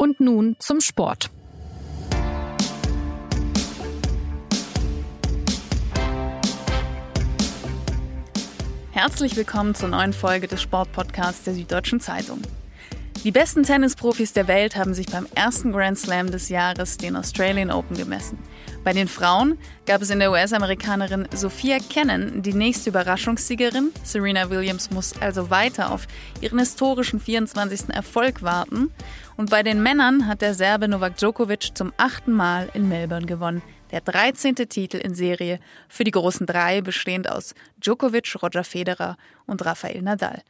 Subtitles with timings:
[0.00, 1.28] Und nun zum Sport.
[8.92, 12.40] Herzlich willkommen zur neuen Folge des Sportpodcasts der Süddeutschen Zeitung.
[13.24, 17.72] Die besten Tennisprofis der Welt haben sich beim ersten Grand Slam des Jahres, den Australian
[17.72, 18.38] Open, gemessen.
[18.84, 23.90] Bei den Frauen gab es in der US-Amerikanerin Sophia Cannon die nächste Überraschungssiegerin.
[24.04, 26.06] Serena Williams muss also weiter auf
[26.40, 27.90] ihren historischen 24.
[27.90, 28.92] Erfolg warten.
[29.36, 33.62] Und bei den Männern hat der Serbe Novak Djokovic zum achten Mal in Melbourne gewonnen.
[33.90, 34.54] Der 13.
[34.54, 35.58] Titel in Serie
[35.88, 39.16] für die großen drei, bestehend aus Djokovic, Roger Federer
[39.46, 40.42] und Rafael Nadal.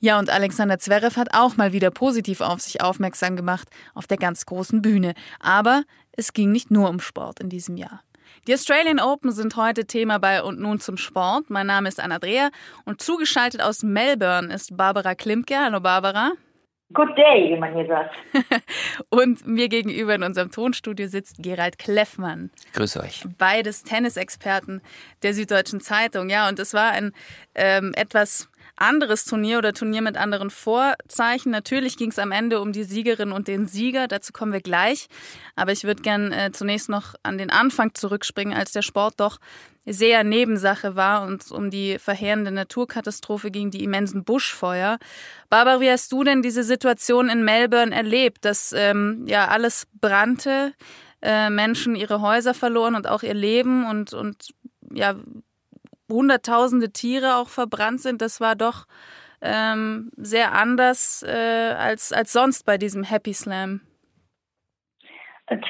[0.00, 4.16] Ja, und Alexander Zverev hat auch mal wieder positiv auf sich aufmerksam gemacht auf der
[4.16, 5.14] ganz großen Bühne.
[5.40, 8.02] Aber es ging nicht nur um Sport in diesem Jahr.
[8.46, 11.50] Die Australian Open sind heute Thema bei Und nun zum Sport.
[11.50, 12.50] Mein Name ist Anna Dreher
[12.84, 15.56] und zugeschaltet aus Melbourne ist Barbara Klimke.
[15.56, 16.32] Hallo Barbara.
[16.94, 18.14] Good day, wie man hier sagt.
[19.10, 22.50] und mir gegenüber in unserem Tonstudio sitzt Gerald Kleffmann.
[22.72, 23.24] Grüß euch.
[23.36, 24.80] Beides Tennisexperten
[25.22, 26.30] der Süddeutschen Zeitung.
[26.30, 27.12] Ja, und es war ein
[27.54, 28.48] ähm, etwas
[28.80, 31.50] anderes Turnier oder Turnier mit anderen Vorzeichen.
[31.50, 35.08] Natürlich ging es am Ende um die Siegerin und den Sieger, dazu kommen wir gleich.
[35.56, 39.38] Aber ich würde gern äh, zunächst noch an den Anfang zurückspringen, als der Sport doch
[39.90, 44.98] sehr Nebensache war und um die verheerende Naturkatastrophe ging, die immensen Buschfeuer.
[45.48, 50.74] Barbara, wie hast du denn diese Situation in Melbourne erlebt, dass ähm, ja alles brannte,
[51.22, 54.50] äh, Menschen ihre Häuser verloren und auch ihr Leben und, und
[54.92, 55.16] ja,
[56.08, 58.86] hunderttausende Tiere auch verbrannt sind, das war doch
[59.40, 63.80] ähm, sehr anders äh, als, als sonst bei diesem Happy Slam.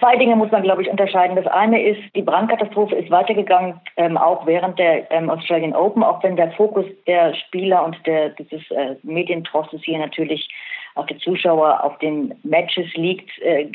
[0.01, 1.37] Zwei Dinge muss man, glaube ich, unterscheiden.
[1.37, 6.21] Das eine ist, die Brandkatastrophe ist weitergegangen, ähm, auch während der ähm, Australian Open, auch
[6.25, 10.49] wenn der Fokus der Spieler und der, dieses äh, Medientrosses hier natürlich
[10.95, 13.71] auch der Zuschauer auf den Matches liegt, äh,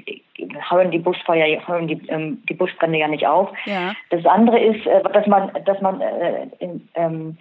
[0.70, 3.50] hören die Buschfeuer, hören die, ähm, die Buschbrände ja nicht auf.
[3.66, 3.94] Ja.
[4.10, 7.38] Das andere ist, äh, dass man, dass man äh, in, ähm,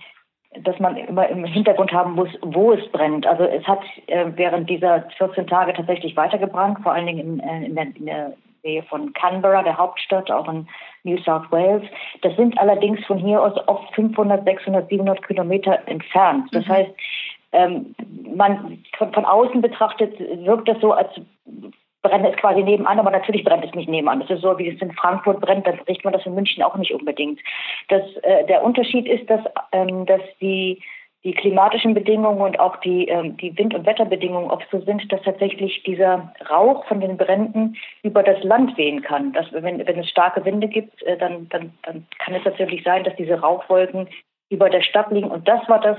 [0.60, 3.26] dass man immer im Hintergrund haben muss, wo es brennt.
[3.26, 7.66] Also es hat äh, während dieser 14 Tage tatsächlich weitergebrannt, vor allen Dingen in, äh,
[7.66, 8.32] in, der, in der
[8.62, 10.68] Nähe von Canberra, der Hauptstadt, auch in
[11.04, 11.82] New South Wales.
[12.20, 16.48] Das sind allerdings von hier aus oft 500, 600, 700 Kilometer entfernt.
[16.52, 16.72] Das mhm.
[16.72, 16.90] heißt,
[17.52, 17.94] ähm,
[18.34, 21.10] man von, von außen betrachtet wirkt das so, als
[22.02, 24.20] brennt es quasi nebenan, aber natürlich brennt es nicht nebenan.
[24.20, 26.76] Das ist so, wie es in Frankfurt brennt, dann riecht man das in München auch
[26.76, 27.40] nicht unbedingt.
[27.88, 30.82] Das, äh, der Unterschied ist, dass, ähm, dass die,
[31.24, 35.22] die klimatischen Bedingungen und auch die, ähm, die Wind- und Wetterbedingungen oft so sind, dass
[35.22, 39.32] tatsächlich dieser Rauch von den Bränden über das Land wehen kann.
[39.32, 43.04] Dass, wenn, wenn es starke Winde gibt, äh, dann, dann, dann kann es natürlich sein,
[43.04, 44.08] dass diese Rauchwolken
[44.50, 45.30] über der Stadt liegen.
[45.30, 45.98] Und das war das,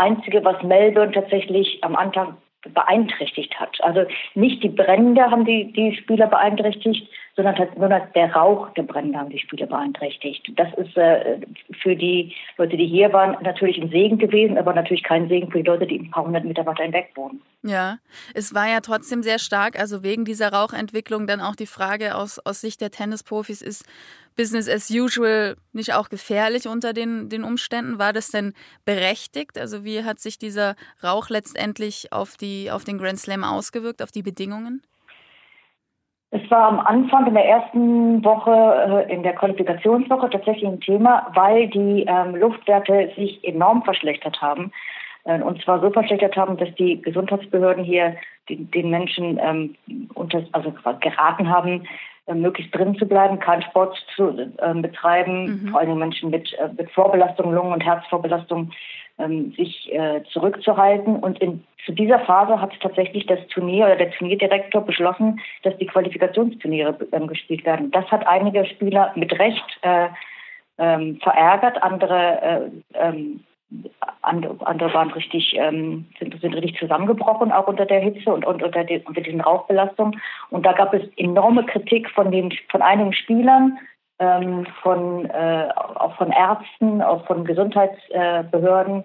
[0.00, 2.36] Einzige, was Melbourne tatsächlich am Anfang
[2.74, 3.78] beeinträchtigt hat.
[3.82, 9.18] Also nicht die Brände haben die, die Spieler beeinträchtigt, sondern nur der Rauch der Brände
[9.18, 10.50] haben die Spieler beeinträchtigt.
[10.56, 11.38] Das ist äh,
[11.82, 15.58] für die Leute, die hier waren, natürlich ein Segen gewesen, aber natürlich kein Segen für
[15.58, 17.40] die Leute, die ein paar hundert Meter weiter hinweg wohnen.
[17.62, 17.98] Ja,
[18.34, 19.78] es war ja trotzdem sehr stark.
[19.78, 23.84] Also wegen dieser Rauchentwicklung dann auch die Frage aus, aus Sicht der Tennisprofis ist,
[24.36, 27.98] Business as usual nicht auch gefährlich unter den, den Umständen?
[27.98, 28.54] War das denn
[28.84, 29.58] berechtigt?
[29.58, 34.12] Also wie hat sich dieser Rauch letztendlich auf, die, auf den Grand Slam ausgewirkt, auf
[34.12, 34.82] die Bedingungen?
[36.32, 41.26] Es war am Anfang in der ersten Woche, äh, in der Qualifikationswoche tatsächlich ein Thema,
[41.34, 44.70] weil die ähm, Luftwerte sich enorm verschlechtert haben.
[45.24, 48.16] Äh, und zwar so verschlechtert haben, dass die Gesundheitsbehörden hier
[48.48, 49.74] den, den Menschen ähm,
[50.14, 51.84] unter, also geraten haben,
[52.26, 55.68] äh, möglichst drin zu bleiben, keinen Sport zu äh, betreiben, mhm.
[55.68, 58.70] vor allem Menschen mit, äh, mit Vorbelastung, Lungen- und Herzvorbelastung,
[59.18, 61.16] ähm, sich äh, zurückzuhalten.
[61.16, 65.86] Und in, zu dieser Phase hat tatsächlich das Turnier oder der Turnierdirektor beschlossen, dass die
[65.86, 67.90] Qualifikationsturniere ähm, gespielt werden.
[67.90, 70.08] Das hat einige Spieler mit Recht äh,
[70.78, 73.40] ähm, verärgert, andere äh, ähm,
[74.22, 78.84] andere, waren richtig, ähm, sind, sind richtig zusammengebrochen, auch unter der Hitze und, und unter,
[78.84, 80.20] die, unter diesen Rauchbelastungen.
[80.50, 83.78] Und da gab es enorme Kritik von den, von einigen Spielern,
[84.20, 89.04] ähm, von, äh, auch von Ärzten, auch von Gesundheitsbehörden,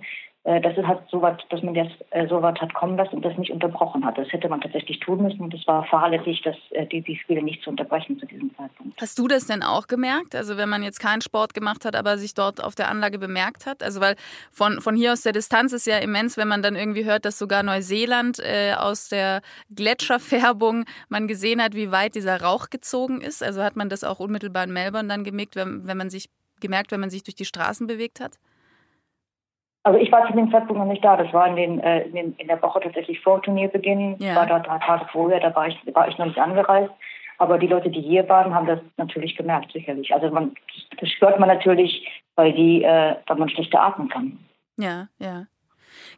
[0.61, 3.25] dass es halt so was, dass man jetzt äh, so was hat kommen lassen und
[3.25, 4.15] das nicht unterbrochen hat.
[4.17, 7.41] Das hätte man tatsächlich tun müssen und es war fahrlässig, dass äh, die, die Spiele
[7.41, 9.01] nicht zu unterbrechen zu diesem Zeitpunkt.
[9.01, 10.35] Hast du das denn auch gemerkt?
[10.35, 13.65] Also wenn man jetzt keinen Sport gemacht hat, aber sich dort auf der Anlage bemerkt
[13.65, 13.81] hat?
[13.81, 14.15] Also weil
[14.51, 17.39] von, von hier aus der Distanz ist ja immens, wenn man dann irgendwie hört, dass
[17.39, 19.41] sogar Neuseeland äh, aus der
[19.75, 23.41] Gletscherfärbung man gesehen hat, wie weit dieser Rauch gezogen ist.
[23.41, 26.91] Also hat man das auch unmittelbar in Melbourne dann gemerkt, wenn, wenn man sich gemerkt,
[26.91, 28.37] wenn man sich durch die Straßen bewegt hat?
[29.85, 31.15] Also ich war zu dem Zeitpunkt noch nicht da.
[31.15, 34.15] Das war in, den, äh, in, den, in der Woche tatsächlich vor Turnierbeginn.
[34.17, 34.35] Ja.
[34.35, 36.91] war da drei Tage vorher, da war ich, war ich noch nicht angereist.
[37.37, 40.11] Aber die Leute, die hier waren, haben das natürlich gemerkt, sicherlich.
[40.11, 40.55] Also man,
[40.99, 44.39] das spürt man natürlich, weil die, äh, weil man schlechter atmen kann.
[44.77, 45.45] Ja, ja.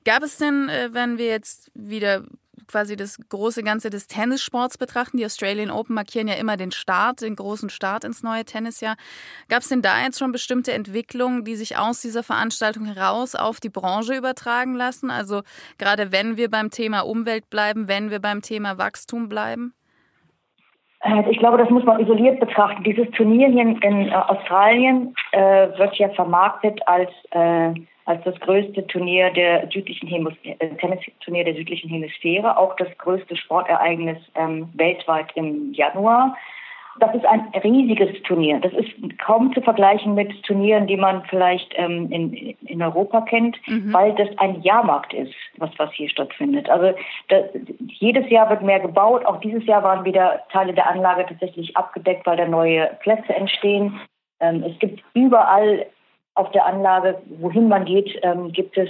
[0.06, 2.22] Gab es denn, äh, wenn wir jetzt wieder
[2.68, 5.18] quasi das große Ganze des Tennissports betrachten.
[5.18, 8.96] Die Australian Open markieren ja immer den Start, den großen Start ins neue Tennisjahr.
[9.50, 13.60] Gab es denn da jetzt schon bestimmte Entwicklungen, die sich aus dieser Veranstaltung heraus auf
[13.60, 15.12] die Branche übertragen lassen?
[15.12, 15.42] Also
[15.78, 19.74] gerade wenn wir beim Thema Umwelt bleiben, wenn wir beim Thema Wachstum bleiben?
[21.02, 22.84] Äh, ich glaube, das muss man isoliert betrachten.
[22.84, 27.74] Dieses Turnier hier in Australien äh, wird ja vermarktet als äh,
[28.08, 33.36] als das größte Turnier der südlichen Hemis äh, Tennisturnier der südlichen Hemisphäre, auch das größte
[33.36, 36.36] Sportereignis ähm, weltweit im Januar.
[37.00, 38.60] Das ist ein riesiges Turnier.
[38.62, 38.90] Das ist
[39.20, 42.34] kaum zu vergleichen mit Turnieren, die man vielleicht ähm, in,
[42.66, 43.94] in Europa kennt, mhm.
[43.94, 46.70] weil das ein Jahrmarkt ist, was, was hier stattfindet.
[46.70, 47.44] Also das,
[48.00, 49.26] jedes Jahr wird mehr gebaut.
[49.26, 54.00] Auch dieses Jahr waren wieder Teile der Anlage tatsächlich abgedeckt, weil da neue Plätze entstehen.
[54.40, 55.86] Ähm, es gibt überall
[56.38, 58.90] auf der Anlage, wohin man geht, ähm, gibt es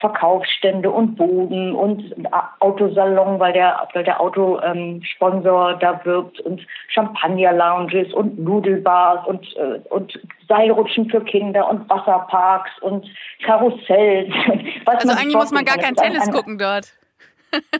[0.00, 2.14] Verkaufsstände und Boden und
[2.60, 9.78] Autosalon, weil der, weil der Autosponsor ähm, da wirbt und Champagner-Lounges und Nudelbars und, äh,
[9.90, 10.18] und
[10.48, 13.06] Seilrutschen für Kinder und Wasserparks und
[13.44, 14.32] Karussells.
[14.86, 16.94] also eigentlich muss man gar kein Tennis gucken dort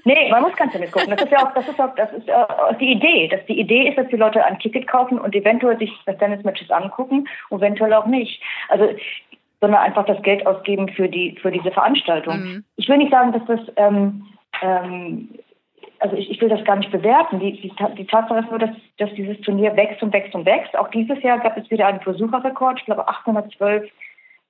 [0.05, 1.11] nee, man muss kein Tennis gucken.
[1.11, 3.29] Das ist ja auch, das ist auch, das ist äh, die Idee.
[3.29, 6.71] Das, die Idee ist, dass die Leute ein Ticket kaufen und eventuell sich das Tennismatches
[6.71, 8.43] angucken und eventuell auch nicht.
[8.69, 8.89] Also,
[9.61, 12.39] sondern einfach das Geld ausgeben für die, für diese Veranstaltung.
[12.39, 12.65] Mhm.
[12.77, 14.27] Ich will nicht sagen, dass das, ähm,
[14.63, 15.29] ähm,
[15.99, 17.41] also ich, ich will das gar nicht bewerten.
[17.41, 20.77] Die, die, die Tatsache ist nur, dass, dass dieses Turnier wächst und wächst und wächst.
[20.79, 22.79] Auch dieses Jahr gab es wieder einen Versucherrekord.
[22.79, 23.91] Ich glaube, 812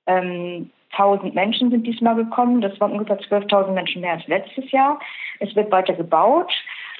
[0.07, 2.61] ähm, 1000 Menschen sind diesmal gekommen.
[2.61, 4.99] Das waren ungefähr 12.000 Menschen mehr als letztes Jahr.
[5.39, 6.51] Es wird weiter gebaut.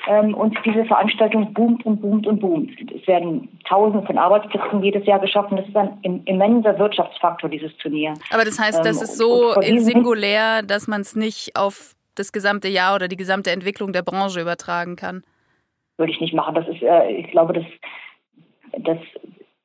[0.07, 2.71] Ähm, und diese Veranstaltung boomt und boomt und boomt.
[2.91, 5.57] Es werden Tausende von Arbeitsplätzen jedes Jahr geschaffen.
[5.57, 8.15] Das ist ein immenser Wirtschaftsfaktor, dieses Turnier.
[8.31, 12.67] Aber das heißt, das ähm, ist so singulär, dass man es nicht auf das gesamte
[12.67, 15.23] Jahr oder die gesamte Entwicklung der Branche übertragen kann?
[15.97, 16.55] Würde ich nicht machen.
[16.55, 17.65] Das ist, äh, ich glaube, das,
[18.79, 18.97] das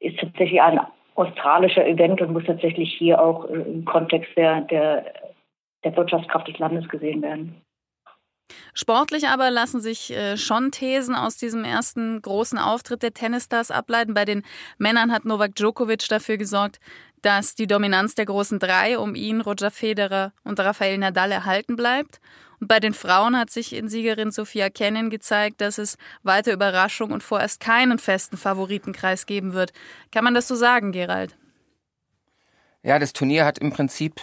[0.01, 0.81] ist tatsächlich ein
[1.17, 5.05] australischer Event und muss tatsächlich hier auch äh, im Kontext der, der,
[5.85, 7.61] der Wirtschaftskraft des Landes gesehen werden.
[8.75, 14.15] Sportlich aber lassen sich äh, schon Thesen aus diesem ersten großen Auftritt der Tennisstars ableiten.
[14.15, 14.43] Bei den
[14.79, 16.79] Männern hat Novak Djokovic dafür gesorgt,
[17.23, 22.21] dass die Dominanz der großen drei um ihn, Roger Federer und Rafael Nadal erhalten bleibt.
[22.67, 27.23] Bei den Frauen hat sich in Siegerin Sophia Kennen gezeigt, dass es weiter Überraschung und
[27.23, 29.73] vorerst keinen festen Favoritenkreis geben wird.
[30.11, 31.37] Kann man das so sagen, Gerald?
[32.83, 34.21] Ja, das Turnier hat im Prinzip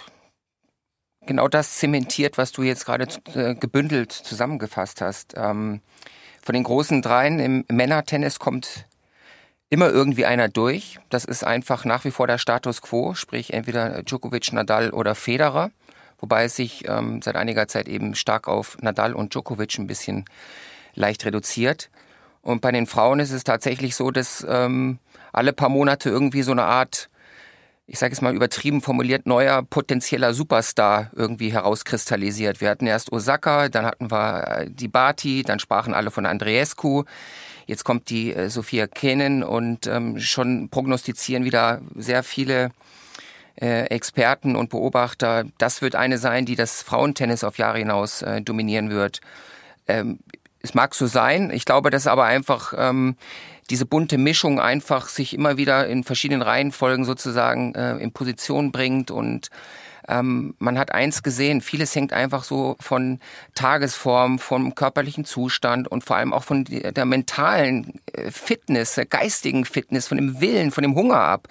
[1.25, 5.35] genau das zementiert, was du jetzt gerade äh, gebündelt zusammengefasst hast.
[5.37, 5.81] Ähm,
[6.41, 8.87] von den großen Dreien im Männertennis kommt
[9.69, 10.99] immer irgendwie einer durch.
[11.09, 15.71] Das ist einfach nach wie vor der Status quo, sprich entweder Djokovic, Nadal oder Federer
[16.23, 20.23] wobei es sich ähm, seit einiger Zeit eben stark auf Nadal und Djokovic ein bisschen
[20.95, 21.89] leicht reduziert.
[22.41, 24.99] Und bei den Frauen ist es tatsächlich so, dass ähm,
[25.33, 27.09] alle paar Monate irgendwie so eine Art,
[27.87, 32.61] ich sage es mal übertrieben formuliert, neuer potenzieller Superstar irgendwie herauskristallisiert.
[32.61, 37.03] Wir hatten erst Osaka, dann hatten wir äh, die Bati, dann sprachen alle von Andreescu.
[37.65, 42.71] Jetzt kommt die äh, Sophia Kenen und ähm, schon prognostizieren wieder sehr viele
[43.55, 48.89] Experten und Beobachter, das wird eine sein, die das Frauentennis auf Jahre hinaus äh, dominieren
[48.89, 49.21] wird.
[49.87, 50.19] Ähm,
[50.61, 51.51] es mag so sein.
[51.53, 53.15] Ich glaube, dass aber einfach ähm,
[53.69, 59.11] diese bunte Mischung einfach sich immer wieder in verschiedenen Reihenfolgen sozusagen äh, in Position bringt
[59.11, 59.49] und
[60.07, 63.19] ähm, man hat eins gesehen, vieles hängt einfach so von
[63.55, 69.65] Tagesform, vom körperlichen Zustand und vor allem auch von der mentalen äh, Fitness, der geistigen
[69.65, 71.47] Fitness, von dem Willen, von dem Hunger ab.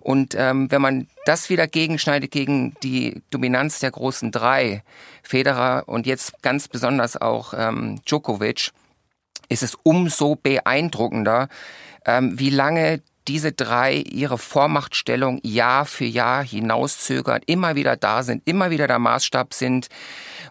[0.00, 4.82] Und ähm, wenn man das wieder gegenschneidet gegen die Dominanz der großen drei,
[5.22, 8.72] Federer und jetzt ganz besonders auch ähm, Djokovic,
[9.48, 11.48] ist es umso beeindruckender,
[12.06, 18.42] ähm, wie lange diese drei ihre Vormachtstellung Jahr für Jahr hinauszögern, immer wieder da sind,
[18.46, 19.88] immer wieder der Maßstab sind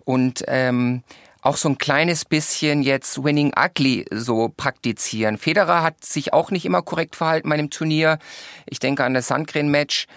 [0.06, 1.04] und ähm,
[1.42, 5.38] auch so ein kleines bisschen jetzt Winning Ugly so praktizieren.
[5.38, 8.20] Federer hat sich auch nicht immer korrekt verhalten bei einem Turnier.
[8.66, 10.08] Ich denke an das Sandgren-Match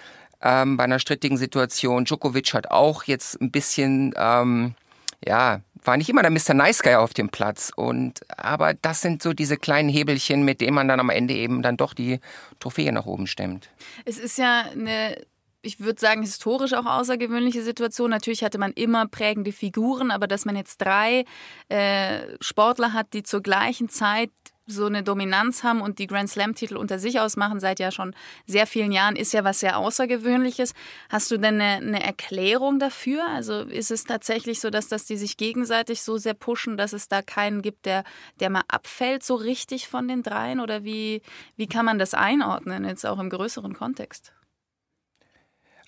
[0.42, 2.04] ähm, bei einer strittigen Situation.
[2.04, 4.74] Djokovic hat auch jetzt ein bisschen, ähm,
[5.24, 6.54] ja, war nicht immer der Mr.
[6.54, 7.72] Nice Guy auf dem Platz.
[7.74, 11.62] Und, aber das sind so diese kleinen Hebelchen, mit denen man dann am Ende eben
[11.62, 12.20] dann doch die
[12.60, 13.68] Trophäe nach oben stemmt.
[14.04, 15.16] Es ist ja eine
[15.62, 18.10] ich würde sagen, historisch auch außergewöhnliche Situation.
[18.10, 21.24] Natürlich hatte man immer prägende Figuren, aber dass man jetzt drei
[21.68, 24.30] äh, Sportler hat, die zur gleichen Zeit
[24.72, 28.14] so eine Dominanz haben und die Grand Slam-Titel unter sich ausmachen seit ja schon
[28.46, 30.74] sehr vielen Jahren, ist ja was sehr Außergewöhnliches.
[31.08, 33.26] Hast du denn eine, eine, Erklärung dafür?
[33.28, 37.08] Also ist es tatsächlich so, dass, dass die sich gegenseitig so sehr pushen, dass es
[37.08, 38.04] da keinen gibt, der,
[38.40, 40.60] der mal abfällt so richtig von den dreien?
[40.60, 41.22] Oder wie,
[41.56, 44.32] wie kann man das einordnen, jetzt auch im größeren Kontext?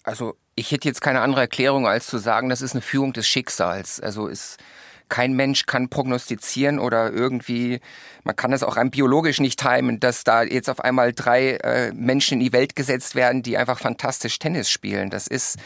[0.04, 3.26] Also ich hätte jetzt keine andere Erklärung, als zu sagen, das ist eine Führung des
[3.26, 4.00] Schicksals.
[4.00, 4.58] Also ist
[5.08, 7.80] kein Mensch kann prognostizieren oder irgendwie,
[8.24, 11.92] man kann es auch rein biologisch nicht timen, dass da jetzt auf einmal drei äh,
[11.92, 15.10] Menschen in die Welt gesetzt werden, die einfach fantastisch Tennis spielen.
[15.10, 15.58] Das ist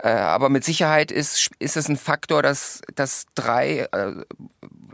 [0.00, 4.12] äh, aber mit Sicherheit ist, ist es ein Faktor, dass, dass drei äh,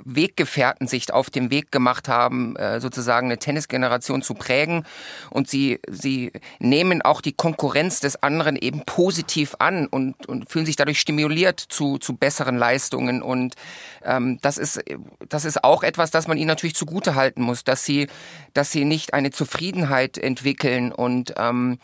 [0.04, 4.84] Weggefährten sich auf dem Weg gemacht haben, äh, sozusagen eine Tennisgeneration zu prägen.
[5.30, 10.66] Und sie, sie nehmen auch die Konkurrenz des anderen eben positiv an und, und fühlen
[10.66, 13.22] sich dadurch stimuliert zu, zu besseren Leistungen.
[13.22, 13.54] Und
[14.04, 14.82] ähm, das, ist,
[15.28, 18.08] das ist auch etwas, das man ihnen natürlich zugute halten muss, dass sie,
[18.52, 21.78] dass sie nicht eine Zufriedenheit entwickeln und ähm,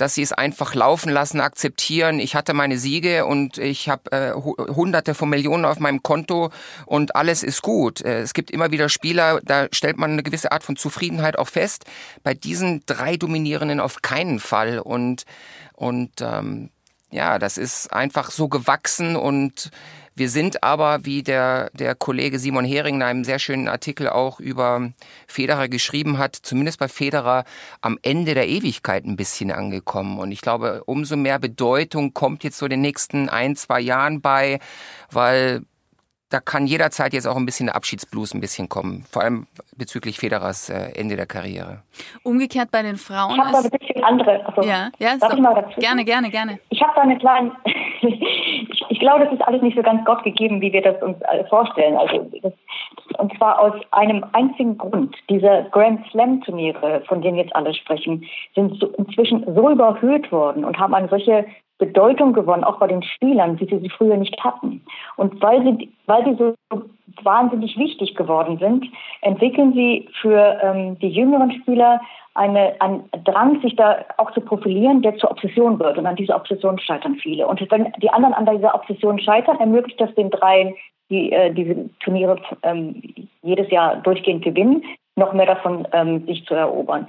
[0.00, 2.20] dass sie es einfach laufen lassen, akzeptieren.
[2.20, 6.50] Ich hatte meine Siege und ich habe äh, Hunderte von Millionen auf meinem Konto
[6.86, 8.00] und alles ist gut.
[8.00, 11.48] Äh, es gibt immer wieder Spieler, da stellt man eine gewisse Art von Zufriedenheit auch
[11.48, 11.84] fest.
[12.22, 15.24] Bei diesen drei Dominierenden auf keinen Fall und
[15.74, 16.70] und ähm,
[17.10, 19.70] ja, das ist einfach so gewachsen und
[20.20, 24.38] wir sind aber, wie der, der Kollege Simon Hering in einem sehr schönen Artikel auch
[24.38, 24.92] über
[25.26, 27.44] Federer geschrieben hat, zumindest bei Federer
[27.80, 30.18] am Ende der Ewigkeit ein bisschen angekommen.
[30.18, 34.60] Und ich glaube, umso mehr Bedeutung kommt jetzt so den nächsten ein, zwei Jahren bei,
[35.10, 35.62] weil
[36.30, 39.46] da kann jederzeit jetzt auch ein bisschen der Abschiedsblues ein bisschen kommen, vor allem
[39.76, 41.82] bezüglich Federers äh, Ende der Karriere.
[42.22, 43.34] Umgekehrt bei den Frauen.
[43.34, 44.46] Ich habe da ein bisschen andere.
[44.46, 45.36] Also, ja, ja, darf so.
[45.36, 45.80] ich mal dazu?
[45.80, 46.60] Gerne, gerne, gerne.
[46.70, 47.52] Ich habe da eine kleine.
[48.00, 51.16] ich, ich, glaube, das ist alles nicht so ganz Gott gegeben, wie wir das uns
[51.48, 51.96] vorstellen.
[51.96, 52.52] Also das,
[53.18, 55.16] und zwar aus einem einzigen Grund.
[55.28, 60.64] Diese Grand Slam Turniere, von denen jetzt alle sprechen, sind so, inzwischen so überhöht worden
[60.64, 61.44] und haben eine solche
[61.80, 64.84] Bedeutung gewonnen, auch bei den Spielern, wie sie sie früher nicht hatten.
[65.16, 66.54] Und weil sie, weil sie so
[67.24, 68.86] wahnsinnig wichtig geworden sind,
[69.22, 72.00] entwickeln sie für ähm, die jüngeren Spieler
[72.34, 75.98] eine, einen Drang, sich da auch zu profilieren, der zur Obsession wird.
[75.98, 77.46] Und an dieser Obsession scheitern viele.
[77.48, 80.74] Und wenn die anderen an dieser Obsession scheitern, ermöglicht das den dreien,
[81.10, 83.02] die äh, diese Turniere ähm,
[83.42, 84.84] jedes Jahr durchgehend gewinnen,
[85.16, 87.06] noch mehr davon ähm, sich zu erobern.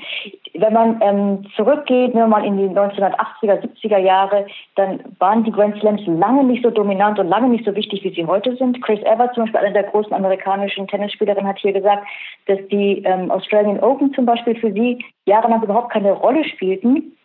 [0.54, 5.80] Wenn man ähm, zurückgeht, wenn man in die 1980er, 70er Jahre, dann waren die Grand
[5.80, 8.82] Slams lange nicht so dominant und lange nicht so wichtig, wie sie heute sind.
[8.82, 12.06] Chris Evert, zum Beispiel, eine der großen amerikanischen Tennisspielerinnen, hat hier gesagt,
[12.48, 17.16] dass die ähm, Australian Open zum Beispiel für sie jahrelang überhaupt keine Rolle spielten.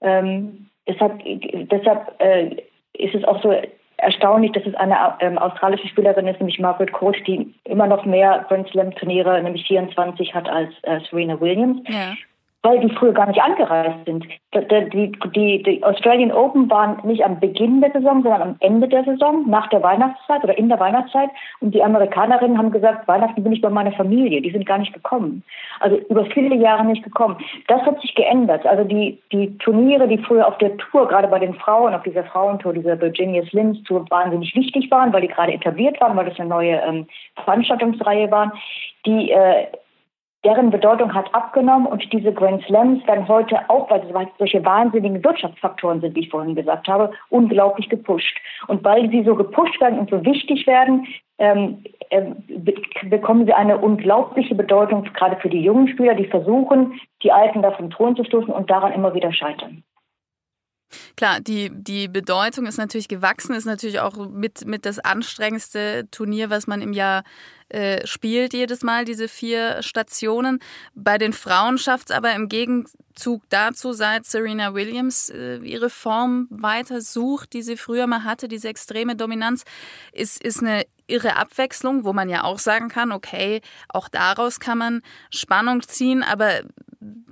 [0.00, 2.56] Ähm, deshalb deshalb äh,
[2.92, 3.52] ist es auch so
[3.98, 8.44] erstaunlich, dass es eine ähm, australische Spielerin ist, nämlich Margaret Court, die immer noch mehr
[8.48, 11.80] Grand Slam Turniere, nämlich 24 hat als äh, Serena Williams.
[11.88, 12.14] Ja
[12.66, 14.26] weil die früher gar nicht angereist sind.
[14.52, 19.04] Die, die, die, Australian Open waren nicht am Beginn der Saison, sondern am Ende der
[19.04, 21.30] Saison, nach der Weihnachtszeit oder in der Weihnachtszeit.
[21.60, 24.42] Und die Amerikanerinnen haben gesagt, Weihnachten bin ich bei meiner Familie.
[24.42, 25.44] Die sind gar nicht gekommen.
[25.78, 27.36] Also über viele Jahre nicht gekommen.
[27.68, 28.66] Das hat sich geändert.
[28.66, 32.24] Also die, die Turniere, die früher auf der Tour, gerade bei den Frauen, auf dieser
[32.24, 36.40] Frauentour, dieser Virginia Slims Tour, wahnsinnig wichtig waren, weil die gerade etabliert waren, weil das
[36.40, 37.06] eine neue ähm,
[37.36, 38.50] Veranstaltungsreihe waren,
[39.04, 39.66] die äh,
[40.44, 45.24] deren Bedeutung hat abgenommen und diese Grand Slams werden heute auch, weil es solche wahnsinnigen
[45.24, 48.36] Wirtschaftsfaktoren sind, wie ich vorhin gesagt habe, unglaublich gepusht.
[48.68, 51.06] Und weil sie so gepusht werden und so wichtig werden,
[51.38, 52.22] ähm, äh,
[53.08, 57.72] bekommen sie eine unglaubliche Bedeutung, gerade für die jungen Spieler, die versuchen, die Alten da
[57.72, 59.82] vom Thron zu stoßen und daran immer wieder scheitern.
[61.16, 66.50] Klar, die, die Bedeutung ist natürlich gewachsen, ist natürlich auch mit, mit das anstrengendste Turnier,
[66.50, 67.24] was man im Jahr
[67.68, 70.60] äh, spielt jedes Mal, diese vier Stationen.
[70.94, 76.46] Bei den Frauen schafft es aber im Gegenzug dazu, seit Serena Williams äh, ihre Form
[76.50, 79.64] weiter sucht, die sie früher mal hatte, diese extreme Dominanz,
[80.12, 84.78] ist, ist eine irre Abwechslung, wo man ja auch sagen kann, okay, auch daraus kann
[84.78, 86.62] man Spannung ziehen, aber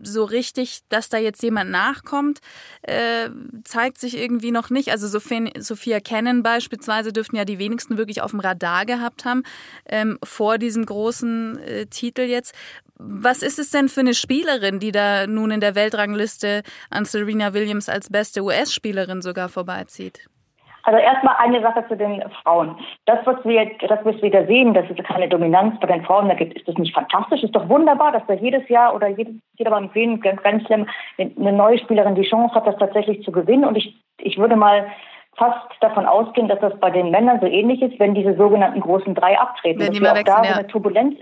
[0.02, 2.40] so richtig, dass da jetzt jemand nachkommt,
[2.82, 3.30] äh,
[3.64, 4.90] zeigt sich irgendwie noch nicht.
[4.90, 9.42] Also Sophia Cannon beispielsweise dürften ja die wenigsten wirklich auf dem Radar gehabt haben
[9.86, 12.54] ähm, vor diesem großen äh, Titel jetzt.
[12.96, 17.52] Was ist es denn für eine Spielerin, die da nun in der Weltrangliste an Serena
[17.52, 20.28] Williams als beste US-Spielerin sogar vorbeizieht?
[20.84, 22.76] Also erstmal eine Sache zu den Frauen.
[23.06, 26.26] Das, was wir, das, was wir da sehen, dass es keine Dominanz bei den Frauen
[26.26, 27.42] mehr gibt, ist das nicht fantastisch?
[27.42, 30.86] Ist doch wunderbar, dass da jedes Jahr oder jedes, jeder beim Sehen Grand Slam
[31.18, 33.64] eine neue Spielerin die Chance hat, das tatsächlich zu gewinnen.
[33.64, 34.86] Und ich, ich würde mal
[35.36, 39.14] fast davon ausgehen, dass das bei den Männern so ähnlich ist, wenn diese sogenannten großen
[39.14, 39.80] drei abtreten.
[39.80, 40.54] Wenn dass wir auch wechseln, da ja.
[40.56, 41.18] eine Turbulenz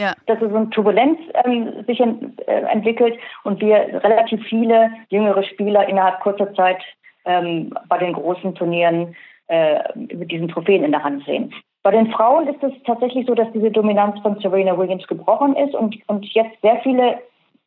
[0.00, 0.14] ja.
[0.26, 5.42] dass es so eine Turbulenz ähm, sich ent, äh, entwickelt und wir relativ viele jüngere
[5.44, 6.82] Spieler innerhalb kurzer Zeit
[7.24, 9.14] ähm, bei den großen Turnieren
[9.48, 11.52] äh, mit diesen Trophäen in der Hand sehen.
[11.82, 15.74] Bei den Frauen ist es tatsächlich so, dass diese Dominanz von Serena Williams gebrochen ist
[15.74, 17.18] und, und jetzt sehr viele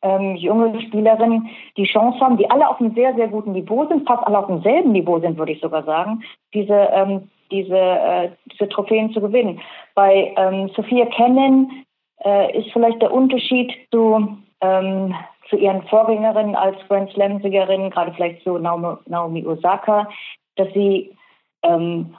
[0.02, 4.06] ähm, junge Spielerinnen die Chance haben, die alle auf einem sehr, sehr guten Niveau sind,
[4.06, 6.22] fast alle auf demselben Niveau sind, würde ich sogar sagen,
[6.54, 9.60] diese, ähm, diese, äh, diese Trophäen zu gewinnen.
[9.94, 11.84] Bei ähm, Sophia Kennen
[12.24, 15.14] äh, ist vielleicht der Unterschied zu, ähm,
[15.48, 20.08] zu ihren Vorgängerinnen als Grand Slam-Siegerin, gerade vielleicht Naomi, Naomi Osaka,
[20.56, 21.16] dass sie
[21.62, 22.14] ähm,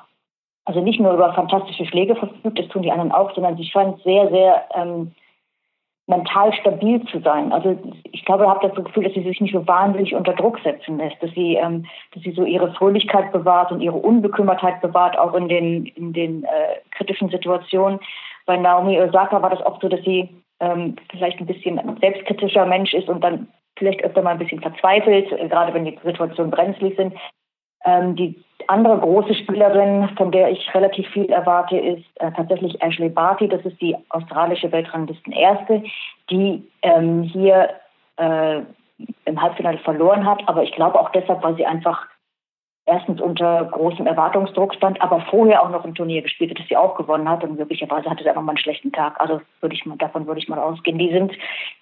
[0.66, 4.02] also nicht nur über fantastische Schläge verfügt, das tun die anderen auch, sondern sie scheint
[4.04, 5.14] sehr, sehr ähm,
[6.08, 7.54] mental stabil zu sein.
[7.54, 7.78] Also
[8.12, 10.98] ich glaube, ich habe das Gefühl, dass sie sich nicht so wahnsinnig unter Druck setzen
[10.98, 15.34] lässt, dass sie, ähm, dass sie so ihre Fröhlichkeit bewahrt und ihre Unbekümmertheit bewahrt, auch
[15.36, 18.00] in den in den äh, kritischen Situationen.
[18.46, 22.94] Bei Naomi Osaka war das oft so, dass sie ähm, vielleicht ein bisschen selbstkritischer Mensch
[22.94, 23.48] ist und dann
[23.78, 27.14] vielleicht öfter mal ein bisschen verzweifelt, äh, gerade wenn die Situationen brenzlig sind.
[27.86, 33.10] Ähm, die andere große Spielerin, von der ich relativ viel erwarte, ist äh, tatsächlich Ashley
[33.10, 33.48] Barty.
[33.48, 35.84] Das ist die australische Weltranglisten-Erste,
[36.30, 37.70] die ähm, hier
[38.18, 38.62] äh,
[39.26, 40.42] im Halbfinale verloren hat.
[40.48, 42.08] Aber ich glaube auch deshalb, weil sie einfach
[42.88, 46.78] erstens unter großem Erwartungsdruck stand, aber vorher auch noch ein Turnier gespielt hat, das sie
[46.78, 49.20] auch gewonnen hat und möglicherweise hatte sie einfach mal einen schlechten Tag.
[49.20, 50.98] Also würde ich mal, davon würde ich mal ausgehen.
[50.98, 51.34] Die sind,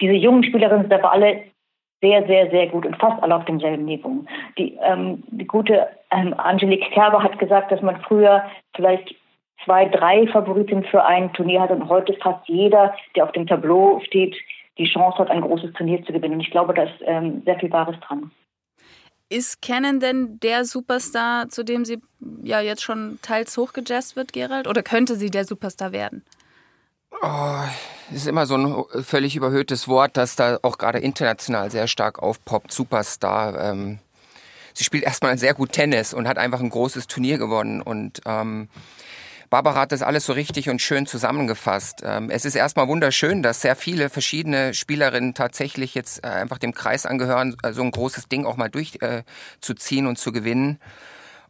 [0.01, 1.43] diese jungen Spielerinnen sind aber alle
[2.01, 4.25] sehr, sehr, sehr gut und fast alle auf demselben Niveau.
[4.57, 8.43] Die, ähm, die gute ähm, Angelique Kerber hat gesagt, dass man früher
[8.75, 9.15] vielleicht
[9.63, 14.01] zwei, drei Favoriten für ein Turnier hat und heute fast jeder, der auf dem Tableau
[14.05, 14.35] steht,
[14.77, 16.35] die Chance hat, ein großes Turnier zu gewinnen.
[16.35, 18.31] Und ich glaube, da ist ähm, sehr viel Wahres dran.
[19.29, 21.99] Ist Canon denn der Superstar, zu dem sie
[22.43, 24.67] ja jetzt schon teils hochgejazzt wird, Gerald?
[24.67, 26.23] Oder könnte sie der Superstar werden?
[27.21, 27.63] Oh,
[28.13, 32.71] ist immer so ein völlig überhöhtes Wort, das da auch gerade international sehr stark aufpoppt.
[32.71, 33.59] Superstar.
[33.59, 33.99] Ähm,
[34.73, 38.69] sie spielt erstmal sehr gut Tennis und hat einfach ein großes Turnier gewonnen und ähm,
[39.55, 42.01] Barbara hat das alles so richtig und schön zusammengefasst.
[42.03, 46.73] Ähm, es ist erstmal wunderschön, dass sehr viele verschiedene Spielerinnen tatsächlich jetzt äh, einfach dem
[46.73, 50.77] Kreis angehören, so ein großes Ding auch mal durchzuziehen äh, und zu gewinnen.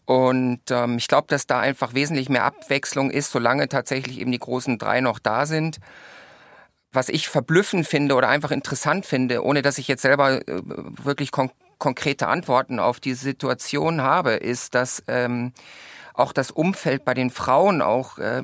[0.06, 4.38] Und ähm, ich glaube, dass da einfach wesentlich mehr Abwechslung ist, solange tatsächlich eben die
[4.38, 5.80] großen drei noch da sind.
[6.92, 10.62] Was ich verblüffend finde oder einfach interessant finde, ohne dass ich jetzt selber äh,
[11.04, 15.52] wirklich kon konkrete Antworten auf diese Situation habe, ist, dass ähm,
[16.16, 18.44] auch das Umfeld bei den Frauen auch äh,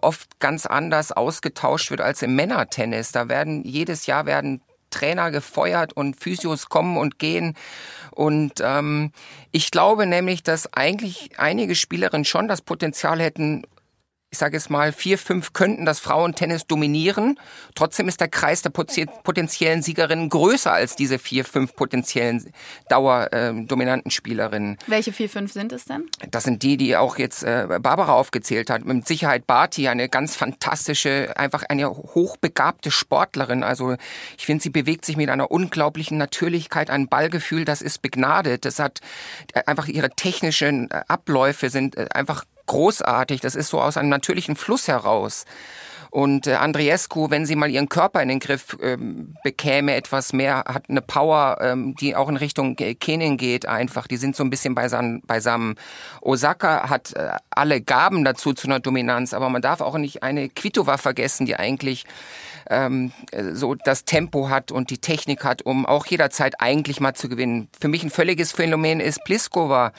[0.00, 3.12] oft ganz anders ausgetauscht wird als im Männertennis.
[3.12, 7.54] Da werden jedes Jahr werden Trainer gefeuert und Physios kommen und gehen.
[8.10, 9.10] Und ähm,
[9.50, 13.64] ich glaube nämlich, dass eigentlich einige Spielerinnen schon das Potenzial hätten,
[14.32, 17.38] ich sage es mal, vier, fünf könnten das Frauentennis dominieren.
[17.74, 22.50] Trotzdem ist der Kreis der potenziellen Siegerinnen größer als diese vier, fünf potenziellen
[22.88, 24.78] dauerdominanten äh, Spielerinnen.
[24.86, 26.08] Welche vier, fünf sind es denn?
[26.30, 28.86] Das sind die, die auch jetzt äh, Barbara aufgezählt hat.
[28.86, 33.62] Mit Sicherheit Barty, eine ganz fantastische, einfach eine hochbegabte Sportlerin.
[33.62, 33.96] Also
[34.38, 38.64] ich finde, sie bewegt sich mit einer unglaublichen Natürlichkeit, ein Ballgefühl, das ist begnadet.
[38.64, 39.00] Das hat
[39.52, 43.40] äh, einfach ihre technischen äh, Abläufe sind äh, einfach großartig.
[43.42, 45.44] Das ist so aus einem natürlichen Fluss heraus.
[46.10, 50.64] Und äh, Andriescu, wenn sie mal ihren Körper in den Griff ähm, bekäme, etwas mehr,
[50.68, 54.06] hat eine Power, ähm, die auch in Richtung Kenin geht einfach.
[54.06, 55.22] Die sind so ein bisschen beisammen.
[55.26, 55.76] beisammen.
[56.20, 60.50] Osaka hat äh, alle Gaben dazu zu einer Dominanz, aber man darf auch nicht eine
[60.50, 62.04] Kvitova vergessen, die eigentlich
[62.68, 63.12] ähm,
[63.52, 67.68] so das Tempo hat und die Technik hat, um auch jederzeit eigentlich mal zu gewinnen.
[67.80, 69.92] Für mich ein völliges Phänomen ist Pliskova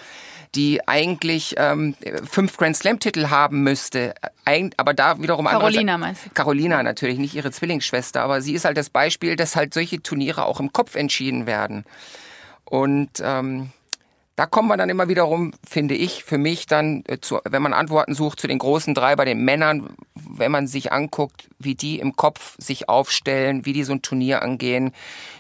[0.56, 1.96] die eigentlich ähm,
[2.30, 4.14] fünf Grand Slam-Titel haben müsste.
[4.46, 6.30] Eig aber da wiederum Carolina meinst du?
[6.32, 10.46] Carolina natürlich, nicht ihre Zwillingsschwester, aber sie ist halt das Beispiel, dass halt solche Turniere
[10.46, 11.86] auch im Kopf entschieden werden.
[12.66, 13.72] Und ähm,
[14.36, 17.74] da kommt man dann immer wiederum, finde ich, für mich dann, äh, zu, wenn man
[17.74, 22.00] Antworten sucht zu den großen drei bei den Männern, wenn man sich anguckt, wie die
[22.00, 24.92] im Kopf sich aufstellen, wie die so ein Turnier angehen,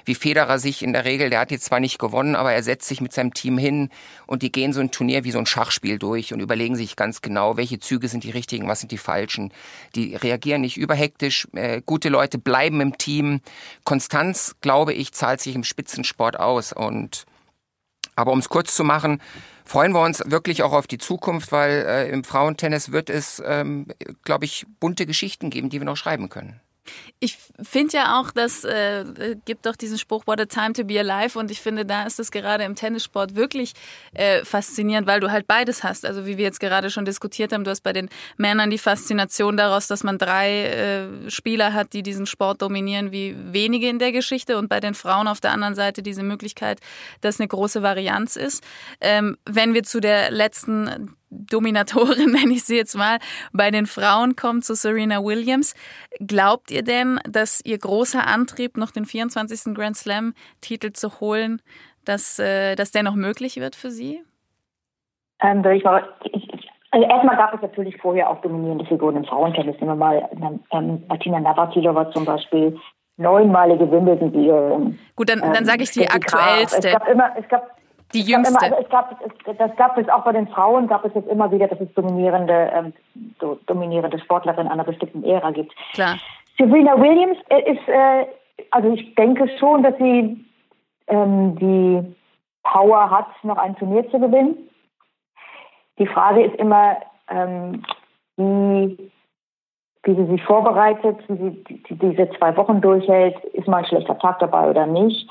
[0.05, 2.87] wie Federer sich in der Regel, der hat jetzt zwar nicht gewonnen, aber er setzt
[2.87, 3.89] sich mit seinem Team hin
[4.27, 7.21] und die gehen so ein Turnier wie so ein Schachspiel durch und überlegen sich ganz
[7.21, 9.51] genau, welche Züge sind die richtigen, was sind die falschen.
[9.95, 13.41] Die reagieren nicht überhektisch, äh, gute Leute bleiben im Team.
[13.85, 17.25] Konstanz, glaube ich, zahlt sich im Spitzensport aus und
[18.15, 19.21] aber um es kurz zu machen,
[19.65, 23.87] freuen wir uns wirklich auch auf die Zukunft, weil äh, im Frauentennis wird es, ähm,
[24.23, 26.59] glaube ich, bunte Geschichten geben, die wir noch schreiben können.
[27.19, 30.99] Ich finde ja auch, dass äh, gibt doch diesen Spruch What a time to be
[30.99, 33.73] alive und ich finde, da ist es gerade im Tennissport wirklich
[34.13, 36.05] äh, faszinierend, weil du halt beides hast.
[36.05, 39.57] Also wie wir jetzt gerade schon diskutiert haben, du hast bei den Männern die Faszination
[39.57, 44.11] daraus, dass man drei äh, Spieler hat, die diesen Sport dominieren, wie wenige in der
[44.11, 46.79] Geschichte und bei den Frauen auf der anderen Seite diese Möglichkeit,
[47.21, 48.63] dass eine große Varianz ist.
[48.99, 51.15] Ähm, wenn wir zu der letzten
[51.49, 53.19] Dominatorin, nenne ich sie jetzt mal,
[53.51, 55.75] bei den Frauen kommt zu Serena Williams.
[56.19, 59.73] Glaubt ihr denn, dass ihr großer Antrieb, noch den 24.
[59.73, 61.61] Grand Slam-Titel zu holen,
[62.05, 64.21] dass, äh, dass der noch möglich wird für sie?
[65.41, 66.07] Ähm, ich mal,
[66.91, 69.75] also erstmal gab es natürlich vorher auch dominierende Figuren im Frauentennis.
[69.79, 70.29] Nehmen wir mal
[70.71, 72.77] ähm, Martina Navratilova zum Beispiel,
[73.17, 74.99] neunmalige Wimbledon-Siegerin.
[75.15, 76.87] Gut, dann, dann sage ich die ähm, aktuellste.
[76.87, 77.77] Es gab immer, es gab
[78.13, 78.65] die jüngste.
[78.65, 81.29] Immer, also es gab, es, das gab es auch bei den Frauen, gab es jetzt
[81.29, 82.93] immer wieder, dass es dominierende, ähm,
[83.39, 85.73] so dominierende Sportlerinnen einer bestimmten Ära gibt.
[85.93, 86.17] Klar.
[86.57, 88.25] Serena Williams äh, ist, äh,
[88.71, 90.45] also ich denke schon, dass sie
[91.07, 92.15] ähm, die
[92.63, 94.69] Power hat, noch ein Turnier zu gewinnen.
[95.99, 96.97] Die Frage ist immer,
[97.29, 97.83] ähm,
[98.37, 99.11] wie,
[100.03, 103.37] wie sie sich vorbereitet, wie sie die, diese zwei Wochen durchhält.
[103.45, 105.29] Ist mal ein schlechter Tag dabei oder nicht?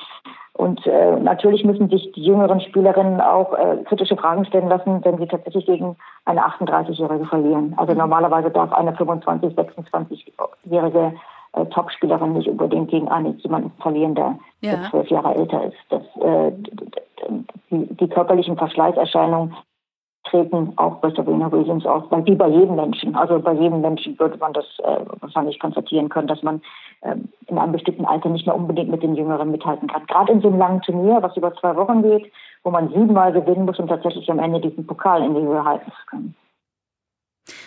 [0.55, 5.17] Und äh, natürlich müssen sich die jüngeren Spielerinnen auch äh, kritische Fragen stellen lassen, wenn
[5.19, 7.75] sie tatsächlich gegen eine 38-Jährige verlieren.
[7.79, 11.15] Also normalerweise darf eine 25-, 26-jährige
[11.55, 14.91] äh, Topspielerin nicht unbedingt gegen einen jemanden verlieren, der ja.
[14.91, 15.77] zwölf Jahre älter ist.
[15.89, 16.53] Das, äh,
[17.71, 19.57] die, die körperlichen Verschleißerscheinungen
[20.25, 23.15] treten auch bei Sabrina Williams auf, weil wie bei jedem Menschen.
[23.15, 26.63] Also bei jedem Menschen würde man das äh, wahrscheinlich konstatieren können, dass man
[27.03, 30.07] ähm, in einem bestimmten Alter nicht mehr unbedingt mit den Jüngeren mithalten kann.
[30.07, 32.33] Gerade in so einem langen Turnier, was über zwei Wochen geht,
[32.63, 35.91] wo man siebenmal gewinnen muss, um tatsächlich am Ende diesen Pokal in die Höhe halten
[35.91, 36.35] zu können.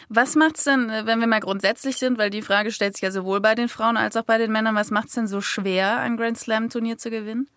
[0.08, 3.02] Was macht es denn, äh, wenn wir mal grundsätzlich sind, weil die Frage stellt sich
[3.02, 5.41] ja sowohl bei den Frauen als auch bei den Männern, was macht es denn so
[5.41, 7.48] schwer, ein Grand Slam Turnier zu gewinnen?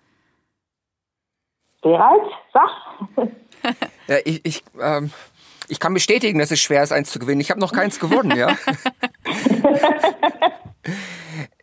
[1.83, 2.71] Gerald, sag.
[4.07, 5.11] ja, ich, ich, ähm,
[5.69, 7.41] ich kann bestätigen, dass es schwer ist, eins zu gewinnen.
[7.41, 8.57] Ich habe noch keins gewonnen, ja.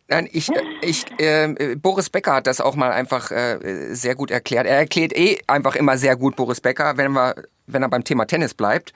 [0.08, 0.50] Nein, ich,
[0.82, 4.66] ich, äh, Boris Becker hat das auch mal einfach äh, sehr gut erklärt.
[4.66, 7.34] Er erklärt eh einfach immer sehr gut Boris Becker, wenn, wir,
[7.66, 8.92] wenn er beim Thema Tennis bleibt.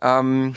[0.00, 0.54] Ähm,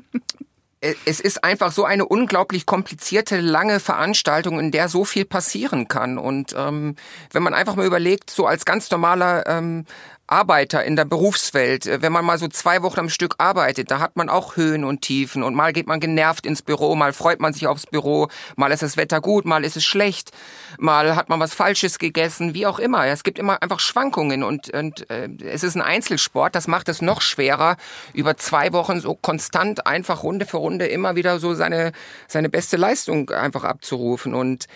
[0.80, 6.18] es ist einfach so eine unglaublich komplizierte, lange Veranstaltung, in der so viel passieren kann.
[6.18, 6.96] Und ähm,
[7.32, 9.86] wenn man einfach mal überlegt, so als ganz normaler ähm,
[10.28, 13.98] Arbeiter in der Berufswelt, äh, wenn man mal so zwei Wochen am Stück arbeitet, da
[13.98, 17.40] hat man auch Höhen und Tiefen und mal geht man genervt ins Büro, mal freut
[17.40, 20.30] man sich aufs Büro, mal ist das Wetter gut, mal ist es schlecht,
[20.78, 23.06] mal hat man was Falsches gegessen, wie auch immer.
[23.06, 27.02] Es gibt immer einfach Schwankungen und, und äh, es ist ein Einzelsport, das macht es
[27.02, 27.76] noch schwerer,
[28.12, 31.92] über zwei Wochen so konstant einfach Runde für Runde immer wieder so seine,
[32.26, 34.66] seine beste Leistung einfach abzurufen und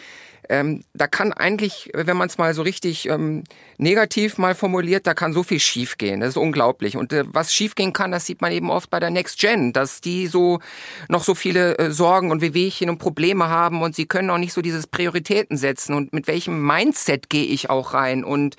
[0.49, 3.45] ähm, da kann eigentlich, wenn man es mal so richtig ähm,
[3.79, 6.21] negativ mal formuliert, da kann so viel schiefgehen.
[6.21, 6.97] Das ist unglaublich.
[6.97, 10.01] Und äh, was schiefgehen kann, das sieht man eben oft bei der Next Gen, dass
[10.01, 10.61] die so
[11.09, 14.53] noch so viele äh, Sorgen und Wehwehchen und Probleme haben und sie können auch nicht
[14.53, 15.95] so dieses Prioritäten setzen.
[15.95, 18.25] Und mit welchem Mindset gehe ich auch rein?
[18.25, 18.57] Und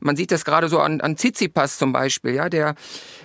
[0.00, 2.74] man sieht das gerade so an, an Tsitsipas zum Beispiel, ja, der,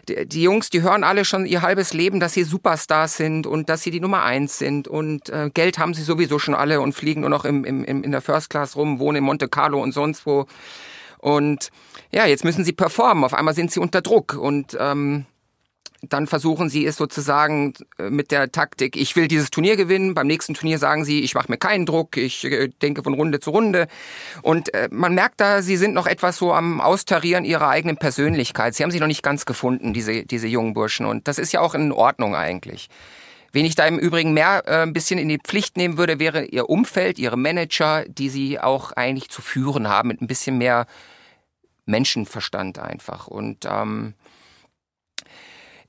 [0.07, 3.69] der, die Jungs, die hören alle schon ihr halbes Leben, dass sie Superstars sind und
[3.69, 6.93] dass sie die Nummer eins sind und äh, Geld haben sie sowieso schon alle und
[6.93, 9.93] fliegen nur noch im, im, in der First Class rum, wohnen in Monte Carlo und
[9.93, 10.45] sonst wo.
[11.17, 11.69] Und
[12.11, 13.23] ja, jetzt müssen sie performen.
[13.23, 15.25] Auf einmal sind sie unter Druck und ähm,
[16.09, 20.13] dann versuchen sie es sozusagen äh, mit der Taktik, ich will dieses Turnier gewinnen.
[20.13, 23.39] Beim nächsten Turnier sagen sie, ich mache mir keinen Druck, ich äh, denke von Runde
[23.39, 23.87] zu Runde.
[24.41, 28.75] Und äh, man merkt da, sie sind noch etwas so am Austarieren ihrer eigenen Persönlichkeit.
[28.75, 31.05] Sie haben sich noch nicht ganz gefunden, diese, diese jungen Burschen.
[31.05, 32.89] Und das ist ja auch in Ordnung eigentlich.
[33.55, 36.43] Wen ich da im Übrigen mehr äh, ein bisschen in die Pflicht nehmen würde, wäre
[36.43, 40.87] ihr Umfeld, ihre Manager, die sie auch eigentlich zu führen haben, mit ein bisschen mehr
[41.85, 43.27] Menschenverstand einfach.
[43.27, 44.13] Und ähm,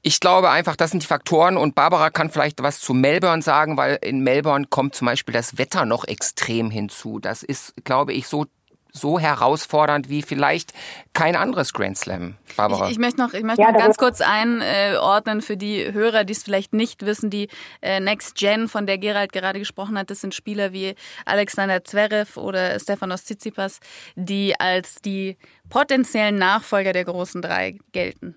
[0.06, 3.76] ich glaube einfach, das sind die Faktoren und Barbara kann vielleicht was zu Melbourne sagen,
[3.76, 7.18] weil in Melbourne kommt zum Beispiel das Wetter noch extrem hinzu.
[7.18, 8.46] Das ist, glaube ich, so
[8.92, 10.72] so herausfordernd wie vielleicht
[11.12, 12.36] kein anderes Grand Slam.
[12.56, 12.86] Barbara.
[12.86, 16.32] Ich, ich möchte noch, ich möchte ja, noch ganz kurz einordnen für die Hörer, die
[16.32, 17.28] es vielleicht nicht wissen.
[17.28, 17.48] Die
[17.82, 20.94] äh, Next Gen, von der Gerald gerade gesprochen hat, das sind Spieler wie
[21.26, 23.80] Alexander Zverev oder Stefanos Tsitsipas,
[24.14, 25.36] die als die
[25.68, 28.36] potenziellen Nachfolger der großen drei gelten.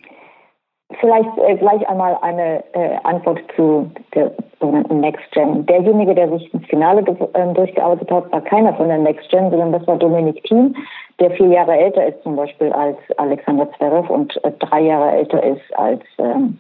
[1.00, 5.66] Vielleicht äh, gleich einmal eine äh, Antwort zu der sogenannten Next Gen.
[5.66, 9.72] Derjenige, der sich ins Finale äh, durchgearbeitet hat, war keiner von der Next Gen, sondern
[9.72, 10.76] das war Dominik Thiem,
[11.20, 15.44] der vier Jahre älter ist zum Beispiel als Alexander Zverev und äh, drei Jahre älter
[15.44, 16.60] ist als ähm,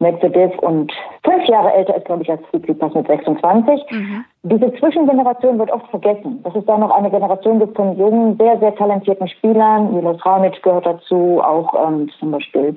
[0.00, 0.92] Medvedev und
[1.22, 3.82] fünf Jahre älter ist, glaube ich, als Tsitsipas mit 26.
[3.90, 4.24] Mhm.
[4.42, 8.58] Diese Zwischengeneration wird oft vergessen, dass es da noch eine Generation gibt von jungen, sehr,
[8.58, 9.94] sehr talentierten Spielern.
[9.94, 12.76] Milos Raonic gehört dazu, auch ähm, zum Beispiel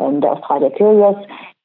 [0.00, 1.16] ähm, der Australier Kyrgios,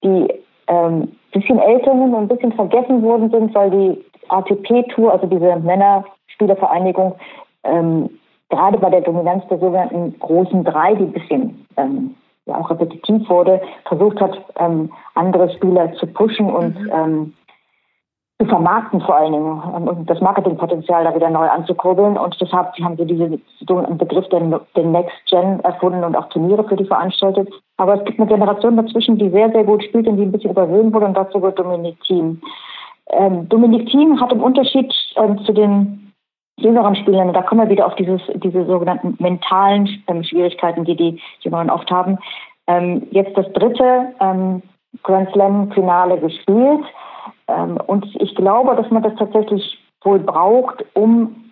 [0.03, 0.27] die
[0.67, 5.57] ähm, bisschen älter sind und ein bisschen vergessen worden sind, weil die ATP-Tour, also diese
[5.57, 7.15] Männerspielervereinigung,
[7.63, 8.09] ähm,
[8.49, 13.27] gerade bei der Dominanz der sogenannten großen drei, die ein bisschen ähm, ja auch repetitiv
[13.29, 16.91] wurde, versucht hat, ähm, andere Spieler zu pushen und mhm.
[16.93, 17.33] ähm,
[18.47, 22.17] vermarkten vor allen Dingen ähm, und das Marketingpotenzial da wieder neu anzukurbeln.
[22.17, 23.41] Und deshalb haben sie diesen
[23.97, 27.49] Begriff der, der Next Gen erfunden und auch Turniere für die veranstaltet.
[27.77, 30.51] Aber es gibt eine Generation dazwischen, die sehr, sehr gut spielt und die ein bisschen
[30.51, 32.41] übersehen wurde und dazu gehört Dominik Thiem.
[33.11, 36.13] Ähm, Dominik Thiem hat im Unterschied ähm, zu den
[36.57, 41.21] jüngeren Spielern, da kommen wir wieder auf dieses, diese sogenannten mentalen ähm, Schwierigkeiten, die die
[41.41, 42.17] Jüngeren oft haben,
[42.67, 44.61] ähm, jetzt das dritte ähm,
[45.03, 46.83] Grand Slam-Finale gespielt.
[47.47, 51.51] Ähm, und ich glaube, dass man das tatsächlich wohl braucht, um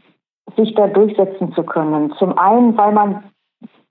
[0.58, 2.14] sich da durchsetzen zu können.
[2.20, 3.24] Zum einen, weil man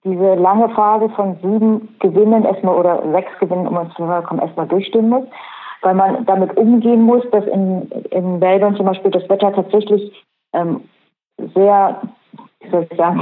[0.04, 4.66] diese lange Phase von sieben Gewinnen erstmal oder sechs Gewinnen, um ins Finale kommen, erstmal
[4.66, 5.24] durchstehen muss
[5.82, 10.82] weil man damit umgehen muss, dass in, in Melbourne zum Beispiel das Wetter tatsächlich ähm,
[11.54, 12.00] sehr,
[12.62, 13.14] wie soll sehr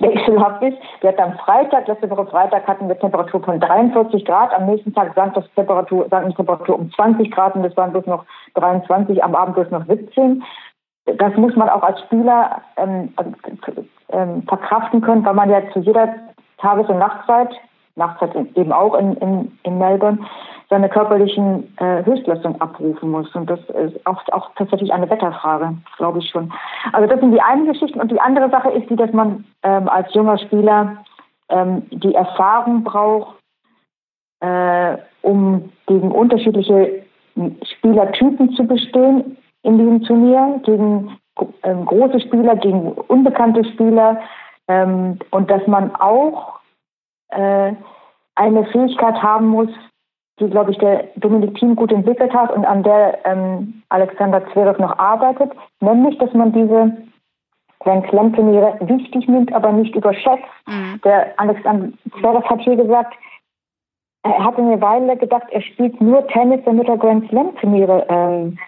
[0.00, 0.78] wechselhaft ist.
[1.00, 4.52] Wir hatten am Freitag, letzte Woche Freitag hatten wir Temperatur von 43 Grad.
[4.54, 7.92] Am nächsten Tag sank das Temperatur, sank die Temperatur um 20 Grad und es waren
[7.92, 10.42] bloß noch 23, am Abend bloß noch 17.
[11.18, 13.14] Das muss man auch als Spieler ähm,
[14.10, 16.14] ähm, verkraften können, weil man ja zu jeder
[16.58, 17.50] Tages- und Nachtzeit,
[17.96, 20.18] Nachtzeit eben auch in, in, in Melbourne,
[20.68, 23.34] seine körperlichen äh, Höchstleistung abrufen muss.
[23.34, 26.52] Und das ist auch, auch tatsächlich eine Wetterfrage, glaube ich schon.
[26.92, 28.00] Also das sind die eine Geschichten.
[28.00, 31.04] Und die andere Sache ist die, dass man ähm, als junger Spieler
[31.48, 33.36] ähm, die Erfahrung braucht,
[34.40, 37.04] äh, um gegen unterschiedliche
[37.62, 41.16] Spielertypen zu bestehen in diesem Turnier, gegen
[41.62, 44.20] ähm, große Spieler, gegen unbekannte Spieler.
[44.68, 46.58] Ähm, und dass man auch
[47.28, 47.72] äh,
[48.34, 49.70] eine Fähigkeit haben muss,
[50.38, 54.78] die, glaube ich, der Dominik Thiem gut entwickelt hat und an der ähm, Alexander Zverev
[54.78, 56.96] noch arbeitet, nämlich, dass man diese
[57.80, 60.44] Grand Slam Turniere wichtig nimmt, aber nicht überschätzt.
[60.66, 61.00] Mhm.
[61.04, 63.14] Der Alexander Zverev hat hier gesagt,
[64.24, 68.58] er hat eine Weile gedacht, er spielt nur Tennis, damit er Grand Slam Turniere ähm,